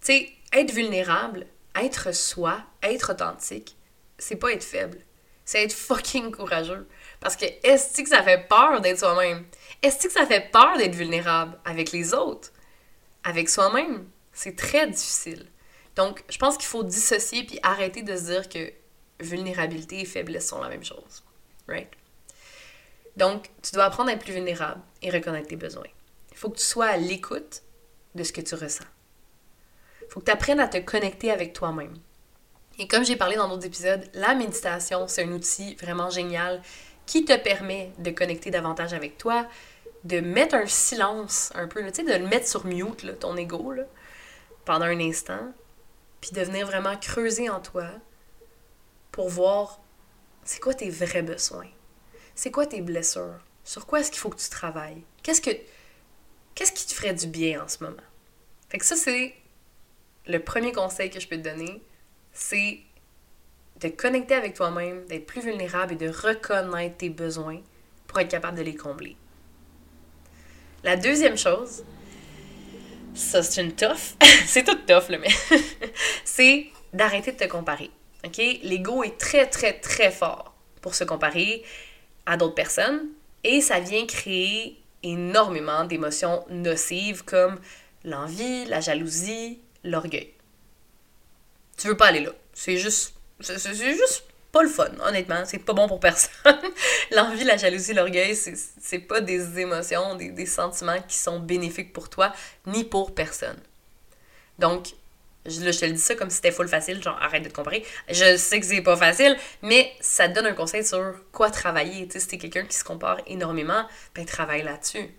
Tu 0.00 0.06
sais, 0.06 0.28
être 0.52 0.70
vulnérable, 0.70 1.48
être 1.74 2.14
soi, 2.14 2.62
être 2.80 3.10
authentique, 3.10 3.76
c'est 4.18 4.36
pas 4.36 4.52
être 4.52 4.62
faible. 4.62 4.98
C'est 5.44 5.64
être 5.64 5.72
fucking 5.72 6.30
courageux. 6.30 6.86
Parce 7.18 7.34
que 7.34 7.46
est-ce 7.64 8.00
que 8.00 8.08
ça 8.08 8.22
fait 8.22 8.46
peur 8.48 8.80
d'être 8.80 9.00
soi-même? 9.00 9.44
Est-ce 9.82 10.06
que 10.06 10.12
ça 10.12 10.26
fait 10.26 10.48
peur 10.52 10.78
d'être 10.78 10.94
vulnérable 10.94 11.58
avec 11.64 11.90
les 11.90 12.14
autres? 12.14 12.52
Avec 13.24 13.48
soi-même? 13.48 14.06
C'est 14.32 14.54
très 14.54 14.86
difficile. 14.86 15.48
Donc, 15.96 16.22
je 16.30 16.38
pense 16.38 16.56
qu'il 16.56 16.68
faut 16.68 16.84
dissocier 16.84 17.42
puis 17.42 17.58
arrêter 17.64 18.04
de 18.04 18.16
se 18.16 18.26
dire 18.26 18.48
que 18.48 18.72
vulnérabilité 19.18 20.02
et 20.02 20.04
faiblesse 20.04 20.46
sont 20.46 20.62
la 20.62 20.68
même 20.68 20.84
chose. 20.84 21.24
Right? 21.66 21.90
Donc, 23.16 23.50
tu 23.62 23.72
dois 23.72 23.84
apprendre 23.84 24.10
à 24.10 24.14
être 24.14 24.22
plus 24.22 24.32
vulnérable 24.32 24.80
et 25.02 25.10
reconnaître 25.10 25.48
tes 25.48 25.56
besoins. 25.56 25.88
Il 26.30 26.36
faut 26.36 26.48
que 26.50 26.58
tu 26.58 26.64
sois 26.64 26.86
à 26.86 26.96
l'écoute 26.96 27.62
de 28.14 28.24
ce 28.24 28.32
que 28.32 28.40
tu 28.40 28.54
ressens 28.54 28.84
faut 30.12 30.20
que 30.20 30.26
tu 30.26 30.30
apprennes 30.30 30.60
à 30.60 30.68
te 30.68 30.76
connecter 30.76 31.30
avec 31.30 31.54
toi-même. 31.54 31.94
Et 32.78 32.86
comme 32.86 33.04
j'ai 33.04 33.16
parlé 33.16 33.36
dans 33.36 33.48
d'autres 33.48 33.64
épisodes, 33.64 34.04
la 34.12 34.34
méditation, 34.34 35.08
c'est 35.08 35.24
un 35.24 35.32
outil 35.32 35.74
vraiment 35.76 36.10
génial 36.10 36.60
qui 37.06 37.24
te 37.24 37.34
permet 37.36 37.92
de 37.98 38.10
connecter 38.10 38.50
davantage 38.50 38.92
avec 38.92 39.16
toi, 39.16 39.46
de 40.04 40.20
mettre 40.20 40.54
un 40.54 40.66
silence 40.66 41.50
un 41.54 41.66
peu, 41.66 41.82
tu 41.86 41.94
sais, 41.94 42.02
de 42.02 42.22
le 42.22 42.28
mettre 42.28 42.46
sur 42.46 42.66
mute, 42.66 43.18
ton 43.20 43.36
ego, 43.36 43.72
pendant 44.66 44.84
un 44.84 45.00
instant, 45.00 45.52
puis 46.20 46.32
de 46.32 46.42
venir 46.42 46.66
vraiment 46.66 46.96
creuser 46.96 47.48
en 47.48 47.60
toi 47.60 47.88
pour 49.12 49.30
voir 49.30 49.80
c'est 50.44 50.60
quoi 50.60 50.74
tes 50.74 50.90
vrais 50.90 51.22
besoins, 51.22 51.68
c'est 52.34 52.50
quoi 52.50 52.66
tes 52.66 52.80
blessures, 52.80 53.38
sur 53.64 53.86
quoi 53.86 54.00
est-ce 54.00 54.10
qu'il 54.10 54.20
faut 54.20 54.30
que 54.30 54.40
tu 54.40 54.50
travailles, 54.50 55.02
qu'est-ce 55.22 55.40
que 55.40 55.50
qu'est-ce 56.54 56.72
qui 56.72 56.86
te 56.86 56.92
ferait 56.92 57.14
du 57.14 57.26
bien 57.26 57.62
en 57.62 57.68
ce 57.68 57.82
moment? 57.82 57.96
Fait 58.68 58.78
que 58.78 58.84
ça, 58.84 58.96
c'est 58.96 59.34
le 60.26 60.38
premier 60.38 60.72
conseil 60.72 61.10
que 61.10 61.20
je 61.20 61.28
peux 61.28 61.36
te 61.36 61.48
donner, 61.48 61.82
c'est 62.32 62.80
de 63.80 63.88
connecter 63.88 64.34
avec 64.34 64.54
toi-même, 64.54 65.04
d'être 65.06 65.26
plus 65.26 65.42
vulnérable 65.42 65.94
et 65.94 65.96
de 65.96 66.08
reconnaître 66.08 66.96
tes 66.98 67.10
besoins 67.10 67.60
pour 68.06 68.20
être 68.20 68.28
capable 68.28 68.56
de 68.56 68.62
les 68.62 68.74
combler. 68.74 69.16
La 70.84 70.96
deuxième 70.96 71.36
chose, 71.36 71.84
ça 73.14 73.42
c'est 73.42 73.62
une 73.62 73.74
tough, 73.74 74.16
c'est 74.46 74.64
tout 74.64 74.74
tough 74.86 75.08
là, 75.08 75.18
mais 75.18 75.30
c'est 76.24 76.66
d'arrêter 76.92 77.32
de 77.32 77.36
te 77.36 77.44
comparer. 77.44 77.90
L'ego 78.62 79.02
est 79.02 79.18
très, 79.18 79.48
très, 79.48 79.80
très 79.80 80.10
fort 80.10 80.54
pour 80.80 80.94
se 80.94 81.04
comparer 81.04 81.64
à 82.26 82.36
d'autres 82.36 82.54
personnes 82.54 83.08
et 83.44 83.60
ça 83.60 83.80
vient 83.80 84.06
créer 84.06 84.82
énormément 85.02 85.84
d'émotions 85.84 86.44
nocives 86.48 87.24
comme 87.24 87.58
l'envie, 88.04 88.64
la 88.66 88.80
jalousie, 88.80 89.60
l'orgueil. 89.84 90.32
Tu 91.76 91.88
veux 91.88 91.96
pas 91.96 92.06
aller 92.06 92.20
là. 92.20 92.30
C'est 92.52 92.76
juste. 92.76 93.14
C'est 93.40 93.74
juste 93.74 94.24
pas 94.52 94.62
le 94.62 94.68
fun, 94.68 94.90
honnêtement. 95.04 95.42
C'est 95.46 95.58
pas 95.58 95.72
bon 95.72 95.88
pour 95.88 95.98
personne. 95.98 96.30
L'envie, 97.10 97.42
la 97.42 97.56
jalousie, 97.56 97.94
l'orgueil, 97.94 98.36
c'est 98.36 98.98
pas 98.98 99.20
des 99.20 99.58
émotions, 99.58 100.14
des, 100.14 100.30
des, 100.30 100.46
sentiments 100.46 101.00
qui 101.08 101.16
sont 101.16 101.40
bénéfiques 101.40 101.92
pour 101.92 102.10
toi, 102.10 102.32
ni 102.66 102.84
pour 102.84 103.14
personne. 103.14 103.56
Donc, 104.58 104.88
je, 105.46 105.78
te 105.78 105.84
le 105.84 105.92
dis 105.92 106.00
ça 106.00 106.14
comme 106.14 106.30
si 106.30 106.36
c'était 106.36 106.52
full 106.52 106.68
facile, 106.68 107.02
genre 107.02 107.18
arrête 107.20 107.42
de 107.42 107.48
te 107.48 107.54
comparer. 107.54 107.84
Je 108.08 108.36
sais 108.36 108.60
que 108.60 108.66
c'est 108.66 108.82
pas 108.82 108.96
facile, 108.96 109.36
mais 109.62 109.92
ça 110.00 110.28
te 110.28 110.34
donne 110.34 110.46
un 110.46 110.54
conseil 110.54 110.84
sur 110.84 111.14
quoi 111.32 111.50
travailler. 111.50 112.06
Tu 112.06 112.14
sais, 112.14 112.20
si 112.20 112.28
t'es 112.28 112.38
quelqu'un 112.38 112.64
qui 112.64 112.76
se 112.76 112.84
compare 112.84 113.18
énormément, 113.26 113.86
ben 114.14 114.24
travaille 114.24 114.62
là-dessus 114.62 115.10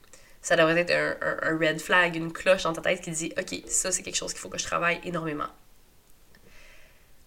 ça 0.44 0.58
devrait 0.58 0.77
être 0.77 0.92
un, 0.92 1.58
red 1.58 1.80
flag, 1.80 2.18
une 2.18 2.32
cloche 2.32 2.63
dans 2.63 2.74
ta 2.74 2.82
tête 2.82 3.01
qui 3.01 3.10
dit 3.12 3.34
Ok, 3.39 3.63
ça 3.65 3.92
c'est 3.92 4.03
quelque 4.03 4.18
chose 4.18 4.34
qu'il 4.34 4.42
faut 4.42 4.50
que 4.50 4.60
je 4.60 4.65
travaille 4.65 5.00
énormément. 5.06 5.48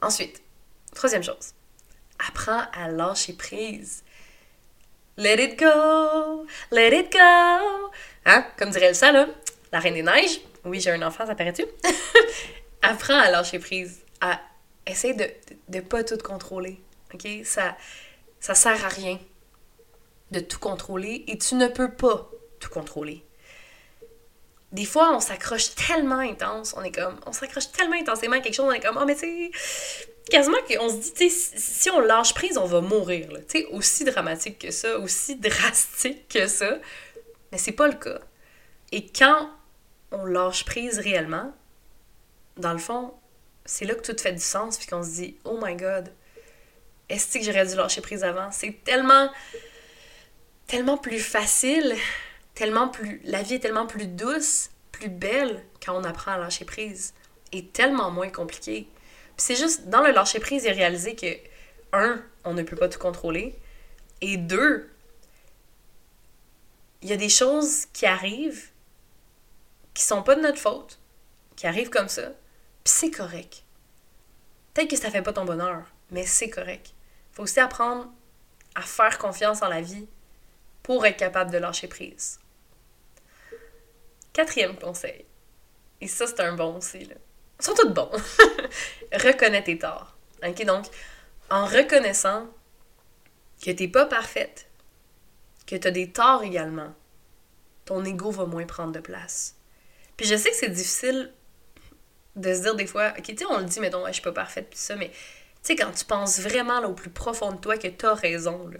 Ensuite, 0.03 0.43
troisième 0.95 1.25
chose, 1.25 1.55
apprends 2.29 2.63
à 2.73 2.89
lâcher 2.89 3.33
prise. 3.33 4.05
Let 5.17 5.43
it 5.43 5.59
go, 5.59 6.47
let 6.71 6.95
it 6.95 7.11
go. 7.11 7.91
Hein? 8.27 8.47
Comme 8.59 8.69
dirait 8.69 8.87
Elsa, 8.87 9.11
là, 9.11 9.27
la 9.73 9.81
reine 9.81 9.95
des 9.95 10.03
neiges. 10.03 10.41
Oui, 10.65 10.79
j'ai 10.81 10.91
un 10.91 11.01
enfant, 11.01 11.27
ça 11.27 11.35
paraît-tu? 11.35 11.65
apprends 12.91 13.19
à 13.19 13.31
lâcher 13.31 13.59
prise, 13.59 14.01
à 14.21 14.41
essayer 14.87 15.15
de 15.15 15.27
ne 15.69 15.81
pas 15.81 16.05
tout 16.05 16.19
contrôler. 16.19 16.81
OK? 17.15 17.27
Ça, 17.45 17.77
ça 18.41 18.55
sert 18.55 18.85
à 18.85 18.89
rien 18.89 19.19
de 20.31 20.41
tout 20.41 20.59
contrôler 20.59 21.25
et 21.29 21.39
tu 21.39 21.55
ne 21.55 21.69
peux 21.69 21.93
pas 21.93 22.31
tout 22.61 22.71
contrôler. 22.71 23.25
Des 24.73 24.85
fois, 24.85 25.15
on 25.15 25.21
s'accroche 25.21 25.75
tellement 25.75 26.19
intense, 26.19 26.75
on 26.77 26.83
est 26.83 26.93
comme, 26.93 27.19
on 27.25 27.33
s'accroche 27.33 27.71
tellement 27.71 27.97
intensément 27.97 28.37
à 28.37 28.41
quelque 28.41 28.55
chose, 28.55 28.67
on 28.69 28.73
est 28.73 28.81
comme, 28.81 28.99
oh, 29.01 29.05
mais 29.07 29.15
tu 29.15 29.21
sais, 29.21 29.51
quasiment 30.29 30.59
qu'on 30.69 30.89
se 30.89 31.15
dit, 31.15 31.31
si 31.31 31.89
on 31.91 32.01
lâche 32.01 32.35
prise, 32.35 32.59
on 32.59 32.67
va 32.67 32.81
mourir, 32.81 33.29
Tu 33.49 33.65
aussi 33.67 34.05
dramatique 34.05 34.59
que 34.59 34.71
ça, 34.73 34.99
aussi 34.99 35.37
drastique 35.41 36.29
que 36.29 36.47
ça. 36.49 36.79
Mais 37.53 37.59
c'est 37.59 37.73
pas 37.73 37.87
le 37.87 37.95
cas. 37.95 38.19
Et 38.93 39.07
quand 39.07 39.51
on 40.11 40.25
lâche 40.25 40.65
prise 40.65 40.99
réellement, 40.99 41.55
dans 42.57 42.73
le 42.73 42.79
fond, 42.79 43.15
c'est 43.65 43.85
là 43.85 43.95
que 43.95 44.03
tout 44.03 44.17
fait 44.21 44.33
du 44.33 44.41
sens, 44.41 44.79
puis 44.79 44.87
qu'on 44.87 45.03
se 45.03 45.11
dit, 45.11 45.37
oh 45.45 45.59
my 45.63 45.75
god, 45.75 46.13
est-ce 47.09 47.39
que 47.39 47.45
j'aurais 47.45 47.67
dû 47.67 47.77
lâcher 47.77 48.01
prise 48.01 48.25
avant? 48.25 48.51
C'est 48.51 48.85
tellement, 48.85 49.31
tellement 50.67 50.97
plus 50.97 51.21
facile 51.21 51.97
tellement 52.57 52.89
plus. 52.89 53.21
La 53.23 53.43
vie 53.43 53.55
est 53.55 53.61
tellement 53.61 53.87
plus 53.87 54.09
douce, 54.09 54.71
plus 54.91 55.09
belle 55.09 55.63
quand 55.85 55.97
on 55.97 56.03
apprend 56.03 56.33
à 56.33 56.39
lâcher 56.39 56.65
prise. 56.65 57.15
Et 57.53 57.67
tellement 57.67 58.11
moins 58.11 58.31
compliqué. 58.31 58.89
c'est 59.37 59.55
juste 59.55 59.89
dans 59.89 60.03
le 60.03 60.11
lâcher 60.11 60.41
prise 60.41 60.67
et 60.67 60.73
réaliser 60.73 61.15
que, 61.15 61.27
un, 61.93 62.21
on 62.45 62.55
ne 62.55 62.63
peut 62.63 62.75
pas 62.75 62.89
tout 62.89 62.99
contrôler. 62.99 63.55
Et 64.21 64.37
deux, 64.37 64.91
il 67.03 67.11
y 67.11 67.13
a 67.13 67.17
des 67.17 67.29
choses 67.29 67.87
qui 67.93 68.07
arrivent 68.07 68.71
qui 69.95 70.03
sont 70.03 70.23
pas 70.23 70.35
de 70.35 70.41
notre 70.41 70.59
faute, 70.59 70.99
qui 71.55 71.67
arrivent 71.67 71.89
comme 71.89 72.09
ça, 72.09 72.33
puis 72.87 72.93
c'est 72.93 73.11
correct. 73.11 73.65
Peut-être 74.73 74.91
que 74.91 74.97
ça 74.97 75.11
fait 75.11 75.21
pas 75.21 75.33
ton 75.33 75.45
bonheur, 75.45 75.83
mais 76.13 76.25
c'est 76.25 76.49
correct. 76.49 76.95
Faut 77.33 77.43
aussi 77.43 77.59
apprendre 77.59 78.13
à 78.77 78.83
faire 78.83 79.19
confiance 79.19 79.61
en 79.63 79.69
la 79.69 79.81
vie 79.81 80.07
pour 80.85 81.05
être 81.05 81.17
capable 81.17 81.51
de 81.51 81.59
lâcher 81.59 81.89
prise. 81.89 82.39
Quatrième 84.33 84.79
conseil. 84.79 85.25
Et 86.01 86.07
ça, 86.07 86.29
c'est 86.29 86.39
un 86.39 86.55
bon 86.55 86.77
aussi, 86.77 87.07
là. 87.07 87.17
Ils 87.59 87.65
sont 87.65 87.75
tous 87.75 87.89
bons. 87.89 88.13
Reconnais 89.13 89.65
tes 89.65 89.81
torts. 89.81 90.17
Donc, 90.41 90.87
en 91.51 91.67
reconnaissant 91.67 92.47
que 93.65 93.73
t'es 93.73 93.89
pas 93.89 94.07
parfaite, 94.07 94.69
que 95.67 95.75
t'as 95.75 95.91
des 95.91 96.13
torts 96.13 96.45
également, 96.45 96.95
ton 97.85 98.05
ego 98.05 98.31
va 98.31 98.47
moins 98.47 98.65
prendre 98.65 98.93
de 98.93 99.01
place. 99.01 99.57
Puis 100.17 100.29
je 100.29 100.37
sais 100.37 100.51
que 100.51 100.57
c'est 100.57 100.69
difficile 100.69 101.33
de 102.37 102.55
se 102.55 102.61
dire 102.61 102.75
des 102.77 102.87
fois, 102.87 103.13
ok, 103.19 103.25
tu 103.25 103.37
sais, 103.37 103.47
on 103.47 103.59
le 103.59 103.65
dit, 103.65 103.81
mettons, 103.81 104.07
je 104.07 104.13
suis 104.13 104.23
pas 104.23 104.33
parfaite, 104.33 104.69
puis 104.71 104.79
ça, 104.79 104.95
mais 104.97 105.09
tu 105.09 105.15
sais, 105.63 105.77
quand 105.77 105.91
tu 105.91 106.05
penses 106.05 106.39
vraiment 106.41 106.81
là, 106.81 106.89
au 106.89 106.95
plus 106.95 107.11
profond 107.11 107.53
de 107.53 107.59
toi 107.59 107.77
que 107.79 107.89
t'as 107.89 108.15
raison, 108.15 108.69
là, 108.69 108.79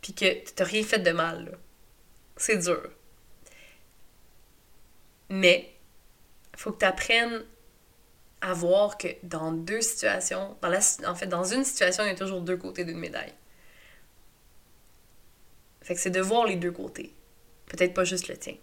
puis 0.00 0.14
que 0.14 0.50
t'as 0.50 0.64
rien 0.64 0.82
fait 0.82 1.00
de 1.00 1.10
mal, 1.10 1.44
là, 1.46 1.58
c'est 2.36 2.56
dur. 2.56 2.90
Mais, 5.28 5.74
faut 6.56 6.72
que 6.72 6.78
tu 6.78 6.84
apprennes 6.84 7.44
à 8.40 8.54
voir 8.54 8.96
que 8.96 9.08
dans 9.22 9.52
deux 9.52 9.82
situations, 9.82 10.56
dans 10.62 10.68
la, 10.68 10.80
en 11.06 11.14
fait, 11.14 11.26
dans 11.26 11.44
une 11.44 11.64
situation, 11.64 12.04
il 12.04 12.08
y 12.08 12.12
a 12.12 12.14
toujours 12.14 12.40
deux 12.40 12.56
côtés 12.56 12.84
d'une 12.84 12.98
médaille. 12.98 13.34
Fait 15.82 15.94
que 15.94 16.00
c'est 16.00 16.10
de 16.10 16.20
voir 16.20 16.46
les 16.46 16.56
deux 16.56 16.72
côtés. 16.72 17.14
Peut-être 17.66 17.94
pas 17.94 18.04
juste 18.04 18.28
le 18.28 18.36
tien. 18.36 18.56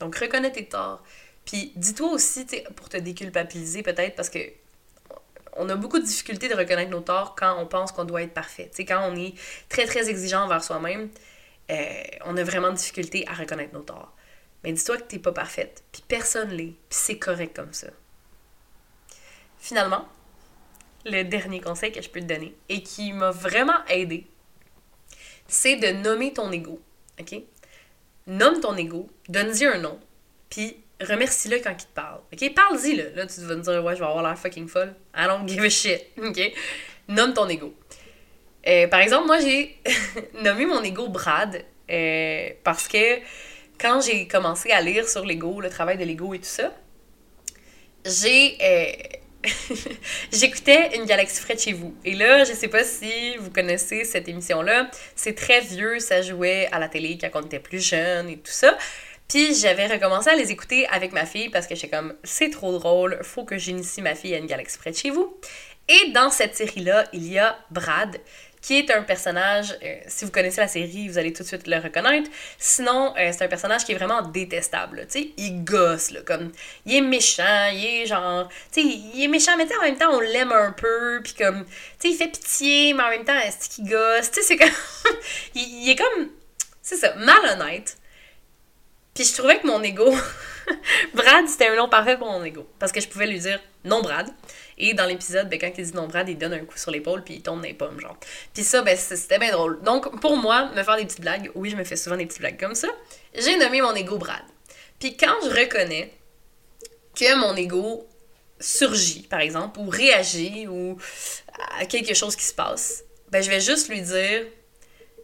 Donc, 0.00 0.16
reconnais 0.16 0.52
tes 0.52 0.68
torts. 0.68 1.02
Puis, 1.44 1.72
dis-toi 1.76 2.10
aussi, 2.12 2.46
pour 2.76 2.88
te 2.88 2.96
déculpabiliser, 2.96 3.82
peut-être, 3.82 4.14
parce 4.14 4.30
que 4.30 4.38
on 5.54 5.68
a 5.68 5.76
beaucoup 5.76 5.98
de 5.98 6.04
difficultés 6.04 6.48
de 6.48 6.54
reconnaître 6.54 6.90
nos 6.90 7.00
torts 7.00 7.34
quand 7.34 7.58
on 7.58 7.66
pense 7.66 7.92
qu'on 7.92 8.04
doit 8.04 8.22
être 8.22 8.32
parfait. 8.32 8.70
sais, 8.72 8.84
quand 8.84 9.06
on 9.10 9.16
est 9.16 9.34
très, 9.68 9.86
très 9.86 10.08
exigeant 10.08 10.44
envers 10.44 10.64
soi-même, 10.64 11.10
euh, 11.70 12.02
on 12.24 12.36
a 12.36 12.44
vraiment 12.44 12.70
de 12.70 12.76
difficultés 12.76 13.26
à 13.28 13.34
reconnaître 13.34 13.74
nos 13.74 13.82
torts. 13.82 14.12
Mais 14.64 14.72
dis-toi 14.72 14.96
que 14.96 15.02
t'es 15.02 15.18
pas 15.18 15.32
parfaite, 15.32 15.82
puis 15.92 16.02
personne 16.06 16.50
l'est, 16.50 16.74
puis 16.88 16.98
c'est 16.98 17.18
correct 17.18 17.54
comme 17.54 17.72
ça. 17.72 17.88
Finalement, 19.58 20.08
le 21.04 21.22
dernier 21.24 21.60
conseil 21.60 21.92
que 21.92 22.00
je 22.00 22.08
peux 22.08 22.20
te 22.20 22.26
donner 22.26 22.54
et 22.68 22.82
qui 22.82 23.12
m'a 23.12 23.30
vraiment 23.30 23.84
aidé, 23.88 24.26
c'est 25.48 25.76
de 25.76 25.88
nommer 25.88 26.32
ton 26.32 26.50
ego. 26.52 26.80
OK? 27.20 27.34
Nomme 28.26 28.60
ton 28.60 28.76
ego, 28.76 29.10
donne-y 29.28 29.64
un 29.66 29.78
nom, 29.78 29.98
puis 30.48 30.81
remercie-le 31.04 31.58
quand 31.58 31.70
il 31.70 31.86
te 31.86 31.94
parle. 31.94 32.20
OK? 32.32 32.54
Parle-y, 32.54 32.96
là. 32.96 33.04
Là, 33.14 33.26
tu 33.26 33.40
vas 33.42 33.56
me 33.56 33.62
dire, 33.62 33.84
ouais, 33.84 33.94
je 33.94 34.00
vais 34.00 34.06
avoir 34.06 34.22
l'air 34.22 34.38
fucking 34.38 34.68
folle. 34.68 34.94
I 35.16 35.26
don't 35.26 35.48
give 35.48 35.62
a 35.62 35.68
shit. 35.68 36.06
OK? 36.22 36.40
Nomme 37.08 37.34
ton 37.34 37.48
ego. 37.48 37.74
Euh, 38.66 38.86
par 38.88 39.00
exemple, 39.00 39.26
moi, 39.26 39.40
j'ai 39.40 39.76
nommé 40.42 40.66
mon 40.66 40.82
ego 40.82 41.08
Brad 41.08 41.64
euh, 41.90 42.48
parce 42.62 42.88
que 42.88 43.18
quand 43.78 44.00
j'ai 44.00 44.28
commencé 44.28 44.70
à 44.70 44.80
lire 44.80 45.08
sur 45.08 45.24
l'ego, 45.24 45.60
le 45.60 45.68
travail 45.68 45.98
de 45.98 46.04
l'ego 46.04 46.34
et 46.34 46.38
tout 46.38 46.44
ça, 46.44 46.72
j'ai. 48.04 48.56
Euh, 48.62 48.92
J'écoutais 50.32 50.96
Une 50.96 51.04
galaxie 51.04 51.42
près 51.42 51.54
de 51.54 51.60
chez 51.60 51.72
vous. 51.72 51.94
Et 52.04 52.14
là, 52.14 52.44
je 52.44 52.52
sais 52.52 52.68
pas 52.68 52.84
si 52.84 53.36
vous 53.38 53.50
connaissez 53.50 54.04
cette 54.04 54.28
émission-là. 54.28 54.90
C'est 55.16 55.34
très 55.34 55.60
vieux, 55.60 55.98
ça 55.98 56.22
jouait 56.22 56.68
à 56.72 56.78
la 56.78 56.88
télé 56.88 57.18
quand 57.18 57.28
on 57.34 57.46
était 57.46 57.58
plus 57.58 57.84
jeune 57.84 58.28
et 58.28 58.36
tout 58.36 58.52
ça. 58.52 58.76
Puis 59.32 59.54
j'avais 59.54 59.86
recommencé 59.86 60.28
à 60.28 60.36
les 60.36 60.50
écouter 60.50 60.86
avec 60.88 61.12
ma 61.12 61.24
fille 61.24 61.48
parce 61.48 61.66
que 61.66 61.74
j'étais 61.74 61.88
comme, 61.88 62.12
c'est 62.22 62.50
trop 62.50 62.78
drôle, 62.78 63.18
faut 63.22 63.44
que 63.44 63.56
j'initie 63.56 64.02
ma 64.02 64.14
fille 64.14 64.34
à 64.34 64.36
Une 64.36 64.44
galaxie 64.44 64.76
près 64.76 64.90
de 64.90 64.96
chez 64.96 65.08
vous. 65.08 65.34
Et 65.88 66.10
dans 66.10 66.28
cette 66.28 66.54
série-là, 66.54 67.06
il 67.14 67.32
y 67.32 67.38
a 67.38 67.58
Brad, 67.70 68.20
qui 68.60 68.78
est 68.78 68.90
un 68.90 69.02
personnage, 69.02 69.74
euh, 69.82 69.94
si 70.06 70.26
vous 70.26 70.30
connaissez 70.30 70.60
la 70.60 70.68
série, 70.68 71.08
vous 71.08 71.16
allez 71.16 71.32
tout 71.32 71.44
de 71.44 71.48
suite 71.48 71.66
le 71.66 71.78
reconnaître. 71.78 72.28
Sinon, 72.58 73.14
euh, 73.16 73.30
c'est 73.32 73.42
un 73.42 73.48
personnage 73.48 73.86
qui 73.86 73.92
est 73.92 73.94
vraiment 73.94 74.20
détestable. 74.20 75.06
Tu 75.10 75.20
sais, 75.22 75.28
il 75.38 75.64
gosse, 75.64 76.10
là, 76.10 76.20
comme, 76.26 76.52
il 76.84 76.96
est 76.96 77.00
méchant, 77.00 77.70
il 77.72 78.02
est 78.02 78.06
genre, 78.06 78.50
tu 78.70 78.82
sais, 78.82 78.86
il 78.86 79.24
est 79.24 79.28
méchant, 79.28 79.56
mais 79.56 79.66
en 79.78 79.82
même 79.82 79.96
temps, 79.96 80.12
on 80.12 80.20
l'aime 80.20 80.52
un 80.52 80.72
peu, 80.72 81.22
puis 81.24 81.32
comme, 81.32 81.64
tu 81.64 81.70
sais, 82.00 82.08
il 82.10 82.16
fait 82.18 82.28
pitié, 82.28 82.92
mais 82.92 83.02
en 83.02 83.08
même 83.08 83.24
temps, 83.24 83.38
est-ce 83.38 83.70
qu'il 83.70 83.88
gosse? 83.88 84.30
Tu 84.30 84.42
sais, 84.42 84.46
c'est 84.46 84.56
comme, 84.58 84.68
il, 85.54 85.88
est 85.88 85.96
comme, 85.96 86.28
c'est 86.82 86.96
ça, 86.96 87.14
malhonnête. 87.14 87.96
Puis 89.14 89.24
je 89.24 89.34
trouvais 89.34 89.58
que 89.58 89.66
mon 89.66 89.82
ego, 89.82 90.10
Brad, 91.14 91.46
c'était 91.46 91.68
un 91.68 91.76
nom 91.76 91.88
parfait 91.88 92.16
pour 92.16 92.30
mon 92.30 92.42
ego. 92.44 92.66
Parce 92.78 92.92
que 92.92 93.00
je 93.00 93.08
pouvais 93.08 93.26
lui 93.26 93.38
dire 93.38 93.60
non, 93.84 94.00
Brad. 94.00 94.28
Et 94.78 94.94
dans 94.94 95.04
l'épisode, 95.04 95.48
ben, 95.48 95.58
quand 95.58 95.70
il 95.76 95.84
dit 95.84 95.94
non 95.94 96.08
Brad, 96.08 96.28
il 96.28 96.38
donne 96.38 96.54
un 96.54 96.64
coup 96.64 96.78
sur 96.78 96.90
l'épaule 96.90 97.22
puis 97.22 97.34
il 97.34 97.42
tombe 97.42 97.60
dans 97.60 97.66
les 97.66 97.74
pommes, 97.74 98.00
genre. 98.00 98.16
Puis 98.54 98.64
ça, 98.64 98.82
ben, 98.82 98.96
c'était 98.96 99.38
bien 99.38 99.52
drôle. 99.52 99.82
Donc, 99.82 100.20
pour 100.20 100.36
moi, 100.36 100.70
me 100.74 100.82
faire 100.82 100.96
des 100.96 101.04
petites 101.04 101.20
blagues, 101.20 101.50
oui, 101.54 101.70
je 101.70 101.76
me 101.76 101.84
fais 101.84 101.96
souvent 101.96 102.16
des 102.16 102.26
petites 102.26 102.40
blagues 102.40 102.58
comme 102.58 102.74
ça, 102.74 102.88
j'ai 103.34 103.56
nommé 103.56 103.82
mon 103.82 103.94
ego 103.94 104.16
Brad. 104.18 104.42
Puis 104.98 105.16
quand 105.16 105.34
je 105.44 105.50
reconnais 105.50 106.12
que 107.14 107.34
mon 107.36 107.54
ego 107.56 108.06
surgit, 108.58 109.22
par 109.22 109.40
exemple, 109.40 109.80
ou 109.80 109.90
réagit, 109.90 110.66
ou 110.68 110.96
à 111.78 111.84
quelque 111.84 112.14
chose 112.14 112.36
qui 112.36 112.44
se 112.44 112.54
passe, 112.54 113.04
ben, 113.30 113.42
je 113.42 113.50
vais 113.50 113.60
juste 113.60 113.88
lui 113.88 114.00
dire 114.00 114.46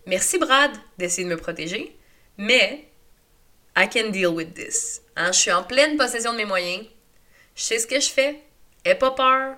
Merci, 0.07 0.38
Brad, 0.38 0.70
d'essayer 0.96 1.24
de 1.24 1.31
me 1.31 1.37
protéger, 1.37 1.94
mais 2.38 2.88
I 3.79 3.87
can 3.88 4.11
deal 4.11 4.35
with 4.35 4.55
this. 4.55 5.03
Hein, 5.14 5.31
je 5.31 5.38
suis 5.38 5.53
en 5.53 5.62
pleine 5.62 5.97
possession 5.97 6.33
de 6.33 6.38
mes 6.38 6.45
moyens. 6.45 6.85
Je 7.55 7.62
sais 7.62 7.79
ce 7.79 7.87
que 7.87 8.01
je 8.01 8.09
fais. 8.09 8.41
Aie 8.85 8.97
pas 8.97 9.12
peur. 9.12 9.55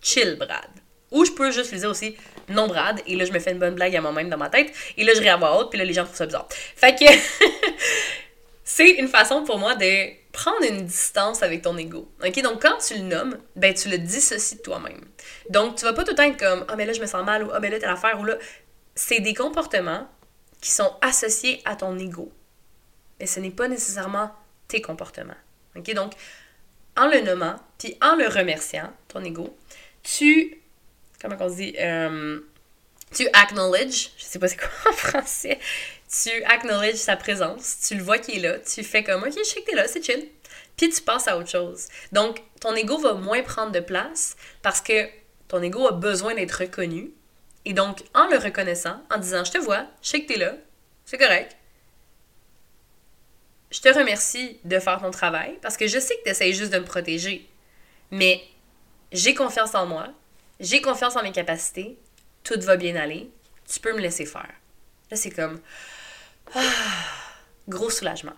Chill, 0.00 0.36
Brad. 0.36 0.70
Ou 1.10 1.24
je 1.24 1.32
peux 1.32 1.50
juste 1.50 1.72
lui 1.72 1.80
dire 1.80 1.90
aussi 1.90 2.16
non, 2.48 2.68
Brad. 2.68 3.02
Et 3.08 3.16
là, 3.16 3.24
je 3.24 3.32
me 3.32 3.40
fais 3.40 3.50
une 3.50 3.58
bonne 3.58 3.74
blague 3.74 3.96
à 3.96 4.00
moi-même 4.00 4.30
dans 4.30 4.36
ma 4.36 4.48
tête. 4.48 4.72
Et 4.96 5.04
là, 5.04 5.14
je 5.14 5.20
ris 5.20 5.28
à 5.28 5.36
voix 5.36 5.58
haute. 5.58 5.70
Puis 5.70 5.78
là, 5.80 5.84
les 5.84 5.92
gens 5.92 6.04
trouvent 6.04 6.16
ça 6.16 6.26
bizarre. 6.26 6.46
Fait 6.50 6.94
que 6.94 7.04
c'est 8.64 8.90
une 8.90 9.08
façon 9.08 9.42
pour 9.42 9.58
moi 9.58 9.74
de 9.74 10.10
prendre 10.30 10.62
une 10.62 10.86
distance 10.86 11.42
avec 11.42 11.62
ton 11.62 11.76
ego. 11.76 12.08
OK? 12.24 12.40
Donc, 12.42 12.62
quand 12.62 12.78
tu 12.78 12.94
le 12.94 13.00
nommes, 13.00 13.36
ben, 13.56 13.74
tu 13.74 13.88
le 13.88 13.98
dissocies 13.98 14.58
de 14.58 14.62
toi-même. 14.62 15.00
Donc, 15.50 15.74
tu 15.74 15.84
vas 15.84 15.92
pas 15.92 16.04
tout 16.04 16.12
le 16.12 16.16
temps 16.16 16.22
être 16.22 16.38
comme 16.38 16.64
Ah, 16.68 16.76
mais 16.76 16.86
là, 16.86 16.92
je 16.92 17.00
me 17.00 17.06
sens 17.06 17.24
mal. 17.26 17.42
Ou 17.42 17.50
Ah, 17.52 17.58
mais 17.58 17.68
là, 17.68 17.80
t'as 17.80 17.88
l'affaire. 17.88 18.18
Ou 18.20 18.24
là. 18.24 18.36
C'est 18.94 19.20
des 19.20 19.34
comportements 19.34 20.08
qui 20.60 20.70
sont 20.70 20.92
associés 21.02 21.60
à 21.64 21.74
ton 21.74 21.98
ego. 21.98 22.32
Mais 23.20 23.26
ce 23.26 23.40
n'est 23.40 23.50
pas 23.50 23.68
nécessairement 23.68 24.32
tes 24.68 24.80
comportements. 24.80 25.34
OK? 25.76 25.92
Donc, 25.94 26.12
en 26.96 27.06
le 27.06 27.20
nommant, 27.20 27.56
puis 27.78 27.96
en 28.02 28.16
le 28.16 28.26
remerciant, 28.26 28.92
ton 29.08 29.24
ego, 29.24 29.56
tu, 30.02 30.60
comment 31.20 31.36
on 31.40 31.48
dit, 31.48 31.74
euh, 31.78 32.40
tu 33.12 33.28
acknowledge, 33.32 34.10
je 34.16 34.24
sais 34.24 34.38
pas 34.38 34.48
c'est 34.48 34.56
quoi 34.56 34.68
en 34.90 34.92
français, 34.92 35.58
tu 36.10 36.30
acknowledge 36.44 36.96
sa 36.96 37.16
présence, 37.16 37.78
tu 37.86 37.94
le 37.94 38.02
vois 38.02 38.18
qu'il 38.18 38.38
est 38.38 38.48
là, 38.48 38.58
tu 38.58 38.82
fais 38.82 39.04
comme, 39.04 39.22
ok, 39.22 39.32
je 39.36 39.42
sais 39.42 39.60
que 39.60 39.70
t'es 39.70 39.76
là, 39.76 39.86
c'est 39.86 40.04
chill. 40.04 40.28
Puis 40.76 40.90
tu 40.90 41.02
passes 41.02 41.26
à 41.26 41.36
autre 41.36 41.50
chose. 41.50 41.88
Donc, 42.12 42.40
ton 42.60 42.74
ego 42.74 42.98
va 42.98 43.14
moins 43.14 43.42
prendre 43.42 43.72
de 43.72 43.80
place 43.80 44.36
parce 44.62 44.80
que 44.80 45.08
ton 45.48 45.62
ego 45.62 45.86
a 45.88 45.92
besoin 45.92 46.34
d'être 46.34 46.52
reconnu. 46.52 47.10
Et 47.64 47.72
donc, 47.72 48.02
en 48.14 48.28
le 48.28 48.38
reconnaissant, 48.38 49.02
en 49.10 49.18
disant, 49.18 49.44
je 49.44 49.52
te 49.52 49.58
vois, 49.58 49.86
je 50.02 50.10
sais 50.10 50.22
que 50.22 50.32
t'es 50.32 50.38
là, 50.38 50.54
c'est 51.04 51.18
correct, 51.18 51.56
je 53.70 53.80
te 53.80 53.88
remercie 53.88 54.58
de 54.64 54.78
faire 54.78 55.00
ton 55.00 55.10
travail 55.10 55.58
parce 55.62 55.76
que 55.76 55.86
je 55.86 55.98
sais 55.98 56.16
que 56.16 56.24
tu 56.24 56.30
essaies 56.30 56.52
juste 56.52 56.72
de 56.72 56.78
me 56.78 56.84
protéger. 56.84 57.48
Mais 58.10 58.42
j'ai 59.12 59.34
confiance 59.34 59.74
en 59.74 59.86
moi, 59.86 60.08
j'ai 60.60 60.80
confiance 60.80 61.16
en 61.16 61.22
mes 61.22 61.32
capacités, 61.32 61.98
tout 62.44 62.60
va 62.60 62.76
bien 62.76 62.96
aller, 62.96 63.30
tu 63.70 63.80
peux 63.80 63.92
me 63.92 64.00
laisser 64.00 64.26
faire. 64.26 64.52
Là, 65.10 65.16
c'est 65.16 65.30
comme. 65.30 65.60
Ah, 66.54 66.60
gros 67.68 67.90
soulagement. 67.90 68.32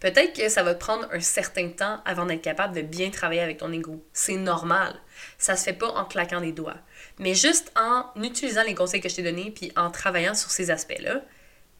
Peut-être 0.00 0.36
que 0.36 0.48
ça 0.48 0.62
va 0.62 0.74
te 0.74 0.80
prendre 0.80 1.08
un 1.12 1.20
certain 1.20 1.68
temps 1.68 2.02
avant 2.04 2.26
d'être 2.26 2.42
capable 2.42 2.74
de 2.74 2.82
bien 2.82 3.10
travailler 3.10 3.40
avec 3.40 3.58
ton 3.58 3.72
ego. 3.72 4.04
C'est 4.12 4.36
normal. 4.36 4.94
Ça 5.38 5.56
se 5.56 5.64
fait 5.64 5.72
pas 5.72 5.88
en 5.88 6.04
claquant 6.04 6.40
des 6.40 6.52
doigts. 6.52 6.76
Mais 7.18 7.34
juste 7.34 7.72
en 7.76 8.04
utilisant 8.20 8.64
les 8.64 8.74
conseils 8.74 9.00
que 9.00 9.08
je 9.08 9.16
t'ai 9.16 9.22
donnés 9.22 9.50
puis 9.50 9.72
en 9.76 9.90
travaillant 9.90 10.34
sur 10.34 10.50
ces 10.50 10.70
aspects-là, 10.70 11.22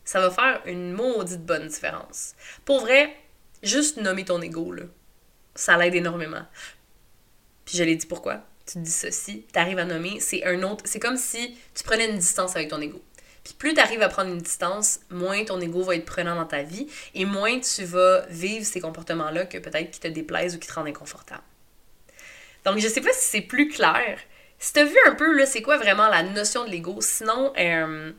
ça 0.04 0.20
va 0.20 0.30
faire 0.30 0.60
une 0.66 0.92
maudite 0.92 1.44
bonne 1.44 1.68
différence. 1.68 2.34
Pour 2.64 2.80
vrai, 2.80 3.16
juste 3.62 3.96
nommer 3.96 4.24
ton 4.24 4.40
ego, 4.42 4.72
là, 4.72 4.84
ça 5.54 5.76
l'aide 5.76 5.94
énormément. 5.94 6.44
Puis 7.64 7.78
je 7.78 7.84
l'ai 7.84 7.96
dit 7.96 8.06
pourquoi. 8.06 8.42
Tu 8.66 8.74
te 8.74 8.78
dis 8.78 8.90
ceci, 8.90 9.46
tu 9.52 9.58
arrives 9.58 9.78
à 9.78 9.84
nommer, 9.84 10.20
c'est 10.20 10.44
un 10.44 10.62
autre. 10.62 10.84
C'est 10.86 11.00
comme 11.00 11.16
si 11.16 11.56
tu 11.74 11.84
prenais 11.84 12.08
une 12.08 12.18
distance 12.18 12.56
avec 12.56 12.68
ton 12.68 12.80
ego. 12.80 13.02
Puis 13.44 13.52
plus 13.52 13.74
tu 13.74 13.80
arrives 13.80 14.02
à 14.02 14.08
prendre 14.08 14.30
une 14.30 14.40
distance, 14.40 15.00
moins 15.10 15.44
ton 15.44 15.60
ego 15.60 15.82
va 15.82 15.96
être 15.96 16.06
prenant 16.06 16.34
dans 16.34 16.46
ta 16.46 16.62
vie 16.62 16.86
et 17.14 17.26
moins 17.26 17.60
tu 17.60 17.84
vas 17.84 18.22
vivre 18.30 18.64
ces 18.64 18.80
comportements-là 18.80 19.44
que 19.44 19.58
peut-être 19.58 19.90
qui 19.90 20.00
te 20.00 20.08
déplaisent 20.08 20.56
ou 20.56 20.58
qui 20.58 20.66
te 20.66 20.72
rendent 20.72 20.88
inconfortable. 20.88 21.42
Donc 22.64 22.78
je 22.78 22.88
sais 22.88 23.02
pas 23.02 23.12
si 23.12 23.28
c'est 23.28 23.42
plus 23.42 23.68
clair. 23.68 24.18
Si 24.58 24.72
tu 24.72 24.80
as 24.80 24.84
vu 24.84 24.96
un 25.06 25.14
peu, 25.14 25.36
là, 25.36 25.44
c'est 25.44 25.60
quoi 25.60 25.76
vraiment 25.76 26.08
la 26.08 26.22
notion 26.22 26.64
de 26.64 26.70
l'ego, 26.70 26.96
sinon, 27.00 27.52
euh, 27.58 28.12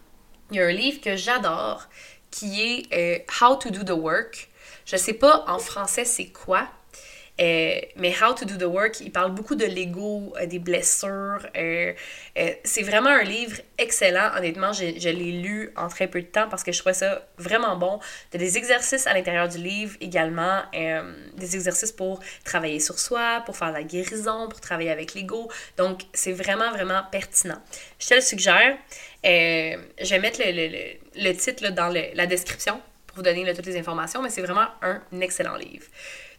il 0.52 0.58
y 0.58 0.60
a 0.60 0.66
un 0.66 0.72
livre 0.72 1.02
que 1.02 1.16
j'adore 1.16 1.88
qui 2.32 2.62
est 2.62 2.94
euh, 2.94 3.20
How 3.42 3.56
to 3.56 3.70
Do 3.70 3.84
the 3.84 3.98
Work. 3.98 4.50
Je 4.86 4.98
sais 4.98 5.14
pas 5.14 5.46
en 5.48 5.60
français 5.60 6.06
c'est 6.06 6.28
quoi, 6.28 6.68
euh, 7.42 7.80
mais 7.98 8.14
How 8.22 8.34
to 8.34 8.46
Do 8.46 8.56
the 8.56 8.70
Work, 8.70 9.02
il 9.02 9.12
parle 9.12 9.32
beaucoup 9.32 9.56
de 9.56 9.66
l'ego, 9.66 10.34
euh, 10.40 10.46
des 10.46 10.60
blessures. 10.60 11.48
c'est 11.54 12.82
vraiment 12.84 13.10
un 13.10 13.24
livre 13.24 13.58
excellent. 13.78 14.32
Honnêtement, 14.38 14.72
je, 14.74 15.10
l'ai 15.10 15.32
lu 15.32 15.72
en 15.76 15.88
très 15.88 16.08
peu 16.08 16.22
de 16.22 16.28
temps 16.28 16.48
parce 16.50 16.64
que 16.64 16.72
je 16.72 16.80
trouvais 16.80 16.94
ça 16.94 17.28
vraiment 17.38 17.76
bon. 17.76 18.00
Il 18.32 18.42
y 18.42 18.44
a 18.44 18.48
des 18.48 18.58
exercices 18.58 19.08
à 19.08 19.14
l'intérieur 19.14 19.48
du 19.50 19.58
livre 19.58 19.96
également, 20.02 20.62
des 20.74 21.56
exercices 21.56 21.92
pour 21.92 22.22
travailler 22.44 22.80
sur 22.80 23.00
soi, 23.00 23.42
pour 23.46 23.58
faire 23.58 23.72
la 23.72 23.84
guérison, 23.84 24.48
pour 24.48 24.62
travailler 24.62 24.92
avec 24.92 25.14
l'ego. 25.14 25.50
Donc, 25.78 26.04
c'est 26.14 26.32
vraiment, 26.32 26.72
vraiment 26.72 27.02
pertinent. 27.12 27.62
Je 28.00 28.08
te 28.08 28.14
le 28.14 28.22
suggère. 28.22 28.78
Euh, 29.26 29.78
je 30.02 30.10
vais 30.10 30.20
mettre 30.20 30.40
le, 30.44 31.32
titre 31.34 31.70
dans 31.70 31.90
la 31.90 32.26
description 32.28 32.80
pour 33.08 33.18
vous 33.18 33.24
donner 33.24 33.54
toutes 33.54 33.66
les 33.66 33.78
informations, 33.78 34.22
mais 34.22 34.30
c'est 34.30 34.42
vraiment 34.42 34.68
un 34.82 35.02
excellent 35.22 35.56
livre. 35.56 35.86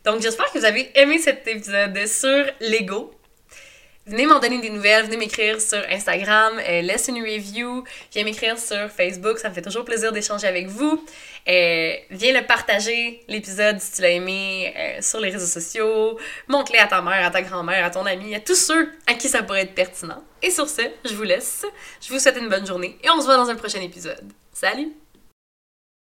Donc, 0.06 0.22
j'espère 0.22 0.52
que 0.52 0.58
vous 0.58 0.64
avez 0.64 0.88
aimé 0.94 1.18
cet 1.18 1.48
épisode 1.48 2.06
sur 2.06 2.44
Lego. 2.60 3.12
Venez 4.06 4.24
m'en 4.24 4.38
donner 4.38 4.60
des 4.60 4.70
nouvelles, 4.70 5.04
venez 5.06 5.16
m'écrire 5.16 5.60
sur 5.60 5.82
Instagram, 5.90 6.60
euh, 6.60 6.96
une 7.08 7.22
review, 7.24 7.82
viens 8.12 8.22
m'écrire 8.22 8.56
sur 8.56 8.88
Facebook, 8.88 9.40
ça 9.40 9.48
me 9.48 9.54
fait 9.54 9.62
toujours 9.62 9.84
plaisir 9.84 10.12
d'échanger 10.12 10.46
avec 10.46 10.68
vous. 10.68 11.04
Euh, 11.48 11.92
viens 12.12 12.40
le 12.40 12.46
partager, 12.46 13.24
l'épisode, 13.26 13.80
si 13.80 13.96
tu 13.96 14.02
l'as 14.02 14.10
aimé, 14.10 14.72
euh, 14.76 15.02
sur 15.02 15.18
les 15.18 15.30
réseaux 15.30 15.60
sociaux. 15.60 16.16
Montre-le 16.46 16.78
à 16.78 16.86
ta 16.86 17.02
mère, 17.02 17.26
à 17.26 17.30
ta 17.30 17.42
grand-mère, 17.42 17.84
à 17.84 17.90
ton 17.90 18.06
ami, 18.06 18.32
à 18.36 18.38
tous 18.38 18.54
ceux 18.54 18.88
à 19.08 19.14
qui 19.14 19.28
ça 19.28 19.42
pourrait 19.42 19.62
être 19.62 19.74
pertinent. 19.74 20.22
Et 20.40 20.52
sur 20.52 20.68
ce, 20.68 20.82
je 21.04 21.14
vous 21.14 21.24
laisse. 21.24 21.66
Je 22.00 22.12
vous 22.12 22.20
souhaite 22.20 22.36
une 22.36 22.48
bonne 22.48 22.64
journée 22.64 22.96
et 23.02 23.10
on 23.10 23.20
se 23.20 23.26
voit 23.26 23.36
dans 23.36 23.50
un 23.50 23.56
prochain 23.56 23.80
épisode. 23.80 24.32
Salut! 24.52 25.05